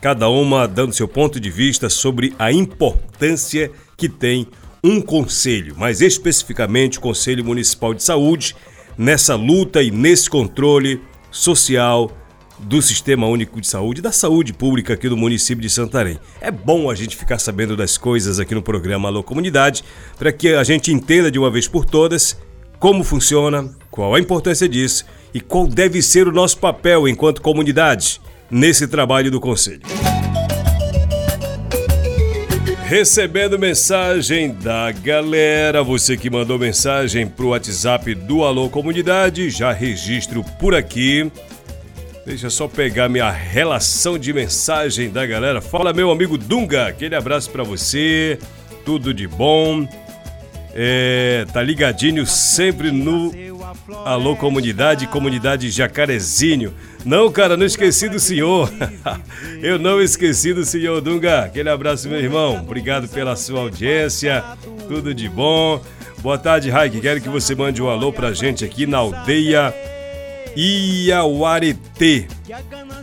cada 0.00 0.28
uma 0.28 0.66
dando 0.66 0.92
seu 0.92 1.06
ponto 1.06 1.38
de 1.38 1.50
vista 1.50 1.88
sobre 1.88 2.34
a 2.38 2.52
importância 2.52 3.70
que 3.96 4.08
tem 4.08 4.48
um 4.82 5.00
conselho, 5.00 5.76
mais 5.76 6.00
especificamente 6.00 6.98
o 6.98 7.00
Conselho 7.00 7.44
Municipal 7.44 7.94
de 7.94 8.02
Saúde, 8.02 8.56
nessa 8.98 9.34
luta 9.34 9.82
e 9.82 9.90
nesse 9.90 10.28
controle 10.28 11.00
social 11.30 12.10
do 12.64 12.80
Sistema 12.80 13.26
Único 13.26 13.60
de 13.60 13.66
Saúde, 13.66 14.00
da 14.00 14.10
saúde 14.10 14.52
pública 14.52 14.94
aqui 14.94 15.08
do 15.08 15.16
município 15.16 15.62
de 15.62 15.68
Santarém. 15.68 16.18
É 16.40 16.50
bom 16.50 16.90
a 16.90 16.94
gente 16.94 17.16
ficar 17.16 17.38
sabendo 17.38 17.76
das 17.76 17.98
coisas 17.98 18.40
aqui 18.40 18.54
no 18.54 18.62
programa 18.62 19.08
Alô 19.08 19.22
Comunidade, 19.22 19.84
para 20.18 20.32
que 20.32 20.54
a 20.54 20.64
gente 20.64 20.90
entenda 20.90 21.30
de 21.30 21.38
uma 21.38 21.50
vez 21.50 21.68
por 21.68 21.84
todas 21.84 22.36
como 22.78 23.04
funciona, 23.04 23.70
qual 23.90 24.14
a 24.14 24.20
importância 24.20 24.68
disso 24.68 25.04
e 25.32 25.40
qual 25.40 25.66
deve 25.66 26.02
ser 26.02 26.26
o 26.26 26.32
nosso 26.32 26.58
papel 26.58 27.06
enquanto 27.08 27.42
comunidade 27.42 28.20
nesse 28.50 28.86
trabalho 28.86 29.30
do 29.30 29.40
Conselho. 29.40 29.82
Recebendo 32.86 33.58
mensagem 33.58 34.52
da 34.52 34.92
galera, 34.92 35.82
você 35.82 36.16
que 36.16 36.28
mandou 36.28 36.58
mensagem 36.58 37.26
pro 37.26 37.48
WhatsApp 37.48 38.14
do 38.14 38.44
Alô 38.44 38.68
Comunidade, 38.68 39.48
já 39.48 39.72
registro 39.72 40.44
por 40.60 40.74
aqui. 40.74 41.30
Deixa 42.26 42.48
só 42.48 42.66
pegar 42.66 43.06
minha 43.06 43.30
relação 43.30 44.18
de 44.18 44.32
mensagem 44.32 45.10
da 45.10 45.26
galera. 45.26 45.60
Fala 45.60 45.92
meu 45.92 46.10
amigo 46.10 46.38
Dunga, 46.38 46.86
aquele 46.86 47.14
abraço 47.14 47.50
para 47.50 47.62
você, 47.62 48.38
tudo 48.82 49.12
de 49.12 49.28
bom. 49.28 49.86
É, 50.74 51.44
tá 51.52 51.62
ligadinho 51.62 52.24
sempre 52.24 52.90
no 52.90 53.30
Alô 54.06 54.34
Comunidade, 54.34 55.06
Comunidade 55.06 55.70
Jacarezinho. 55.70 56.72
Não, 57.04 57.30
cara, 57.30 57.58
não 57.58 57.66
esqueci 57.66 58.08
do 58.08 58.18
senhor. 58.18 58.72
Eu 59.62 59.78
não 59.78 60.00
esqueci 60.00 60.54
do 60.54 60.64
senhor 60.64 61.02
Dunga. 61.02 61.44
Aquele 61.44 61.68
abraço, 61.68 62.08
meu 62.08 62.18
irmão. 62.18 62.56
Obrigado 62.56 63.06
pela 63.06 63.36
sua 63.36 63.60
audiência. 63.60 64.42
Tudo 64.88 65.14
de 65.14 65.28
bom. 65.28 65.80
Boa 66.20 66.38
tarde, 66.38 66.70
Raik. 66.70 66.98
Quero 67.02 67.20
que 67.20 67.28
você 67.28 67.54
mande 67.54 67.82
um 67.82 67.88
alô 67.88 68.10
pra 68.10 68.32
gente 68.32 68.64
aqui 68.64 68.86
na 68.86 68.96
aldeia 68.96 69.74
Iauaretê. 70.56 72.26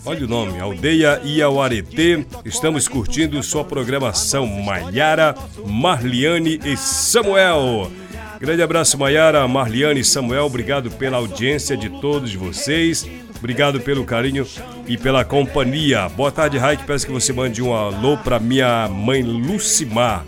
Olha 0.06 0.26
o 0.26 0.30
nome, 0.30 0.60
Aldeia 0.60 1.22
Iauaretê. 1.24 2.26
Estamos 2.46 2.88
curtindo 2.88 3.42
sua 3.44 3.64
programação 3.64 4.46
Maiara, 4.46 5.36
Marliane 5.66 6.60
e 6.64 6.78
Samuel. 6.78 7.92
Grande 8.40 8.64
abraço, 8.64 8.98
Maiara, 8.98 9.48
Marliane 9.48 10.00
e 10.00 10.06
Samuel. 10.06 10.46
Obrigado 10.46 10.90
pela 10.92 11.18
audiência 11.18 11.78
de 11.78 11.90
todos 11.90 12.34
vocês. 12.34 13.06
Obrigado 13.38 13.80
pelo 13.80 14.06
carinho 14.06 14.48
e 14.88 14.98
pela 14.98 15.26
companhia. 15.26 16.08
Boa 16.10 16.32
tarde, 16.32 16.58
Raik. 16.58 16.84
Peço 16.86 17.06
que 17.06 17.12
você 17.12 17.34
mande 17.34 17.62
um 17.62 17.74
alô 17.74 18.18
para 18.18 18.40
minha 18.40 18.88
mãe 18.88 19.22
Lucimar. 19.24 20.26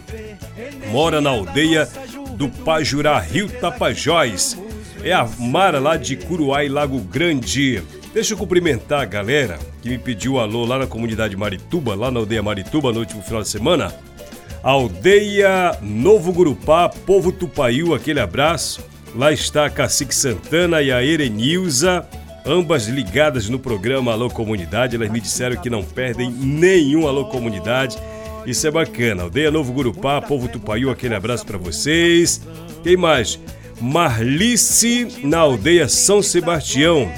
Mora 0.92 1.22
na 1.22 1.30
aldeia 1.30 1.88
do 2.36 2.50
Pajurá, 2.50 3.20
Rio 3.20 3.48
Tapajós. 3.50 4.58
É 5.04 5.12
a 5.12 5.28
Mara 5.38 5.80
lá 5.80 5.98
de 5.98 6.16
Curuai, 6.16 6.70
Lago 6.70 6.98
Grande. 6.98 7.84
Deixa 8.14 8.34
eu 8.34 8.38
cumprimentar 8.38 9.02
a 9.02 9.06
galera 9.06 9.60
que 9.82 9.90
me 9.90 9.98
pediu 9.98 10.40
alô 10.40 10.64
lá 10.64 10.80
na 10.80 10.88
comunidade 10.88 11.36
Marituba, 11.36 11.94
lá 11.94 12.10
na 12.10 12.22
aldeia 12.22 12.42
Marituba, 12.42 12.94
no 12.94 13.00
último 13.00 13.22
final 13.22 13.42
de 13.42 13.50
semana. 13.50 13.94
Aldeia 14.64 15.78
Novo 15.82 16.32
Gurupá, 16.32 16.88
Povo 16.88 17.34
Tupaiu, 17.34 17.94
aquele 17.94 18.22
abraço. 18.22 18.82
Lá 19.14 19.30
está 19.30 19.66
a 19.66 19.70
Cacique 19.70 20.16
Santana 20.16 20.82
e 20.82 20.90
a 20.90 21.04
Erenilza, 21.04 22.08
ambas 22.46 22.88
ligadas 22.88 23.50
no 23.50 23.60
programa 23.60 24.14
Alô 24.14 24.30
Comunidade. 24.30 24.96
Elas 24.96 25.12
me 25.12 25.20
disseram 25.20 25.62
que 25.62 25.70
não 25.70 25.84
perdem 25.84 26.32
nenhum 26.32 27.10
Alô 27.10 27.26
Comunidade. 27.26 27.98
Isso 28.46 28.66
é 28.66 28.72
bacana. 28.72 29.24
Aldeia 29.24 29.52
Novo 29.52 29.74
Gurupá, 29.74 30.22
Povo 30.22 30.48
Tupaiu, 30.48 30.90
aquele 30.90 31.14
abraço 31.14 31.46
para 31.46 31.58
vocês. 31.58 32.42
Quem 32.84 32.96
mais? 32.96 33.38
Marlice 33.84 35.10
na 35.26 35.40
aldeia 35.40 35.90
São 35.90 36.24
Sebastião. 36.24 37.12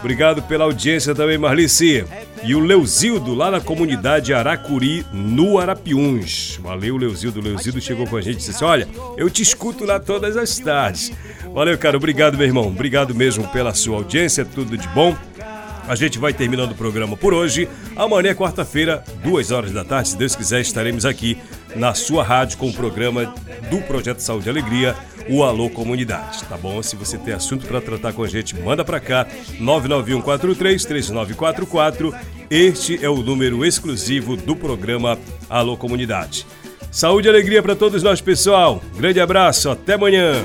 Obrigado 0.00 0.40
pela 0.42 0.64
audiência 0.64 1.14
também, 1.14 1.36
Marlice. 1.36 2.06
E 2.42 2.54
o 2.54 2.58
Leuzildo, 2.58 3.34
lá 3.34 3.50
na 3.50 3.60
comunidade 3.60 4.32
Aracuri, 4.32 5.04
no 5.12 5.58
Arapiuns. 5.58 6.58
Valeu, 6.62 6.96
Leuzildo. 6.96 7.38
O 7.38 7.42
Leuzildo 7.42 7.82
chegou 7.82 8.06
com 8.06 8.16
a 8.16 8.22
gente 8.22 8.36
e 8.36 8.38
disse 8.38 8.52
assim: 8.52 8.64
Olha, 8.64 8.88
eu 9.18 9.28
te 9.28 9.42
escuto 9.42 9.84
lá 9.84 10.00
todas 10.00 10.38
as 10.38 10.58
tardes. 10.58 11.12
Valeu, 11.52 11.76
cara. 11.76 11.98
Obrigado, 11.98 12.38
meu 12.38 12.46
irmão. 12.46 12.68
Obrigado 12.68 13.14
mesmo 13.14 13.46
pela 13.48 13.74
sua 13.74 13.98
audiência. 13.98 14.42
Tudo 14.42 14.74
de 14.74 14.88
bom. 14.88 15.14
A 15.86 15.94
gente 15.94 16.18
vai 16.18 16.32
terminando 16.32 16.72
o 16.72 16.76
programa 16.76 17.14
por 17.14 17.34
hoje. 17.34 17.68
Amanhã, 17.94 18.34
quarta-feira, 18.34 19.04
duas 19.22 19.50
horas 19.50 19.70
da 19.70 19.84
tarde, 19.84 20.08
se 20.08 20.16
Deus 20.16 20.34
quiser, 20.34 20.62
estaremos 20.62 21.04
aqui 21.04 21.36
na 21.76 21.94
sua 21.94 22.24
rádio 22.24 22.58
com 22.58 22.68
o 22.68 22.72
programa 22.72 23.32
do 23.70 23.78
Projeto 23.82 24.18
Saúde 24.20 24.48
e 24.48 24.50
Alegria, 24.50 24.96
o 25.28 25.42
Alô 25.42 25.68
Comunidade, 25.68 26.44
tá 26.44 26.56
bom? 26.56 26.80
Se 26.82 26.94
você 26.96 27.18
tem 27.18 27.34
assunto 27.34 27.66
para 27.66 27.80
tratar 27.80 28.12
com 28.12 28.22
a 28.22 28.28
gente, 28.28 28.54
manda 28.56 28.84
para 28.84 29.00
cá, 29.00 29.26
991433944. 29.60 32.14
Este 32.48 33.04
é 33.04 33.10
o 33.10 33.22
número 33.22 33.64
exclusivo 33.64 34.36
do 34.36 34.54
programa 34.54 35.18
Alô 35.48 35.76
Comunidade. 35.76 36.46
Saúde 36.90 37.28
e 37.28 37.30
alegria 37.30 37.62
para 37.62 37.76
todos 37.76 38.02
nós, 38.02 38.20
pessoal. 38.20 38.82
Grande 38.96 39.20
abraço, 39.20 39.68
até 39.68 39.94
amanhã. 39.94 40.44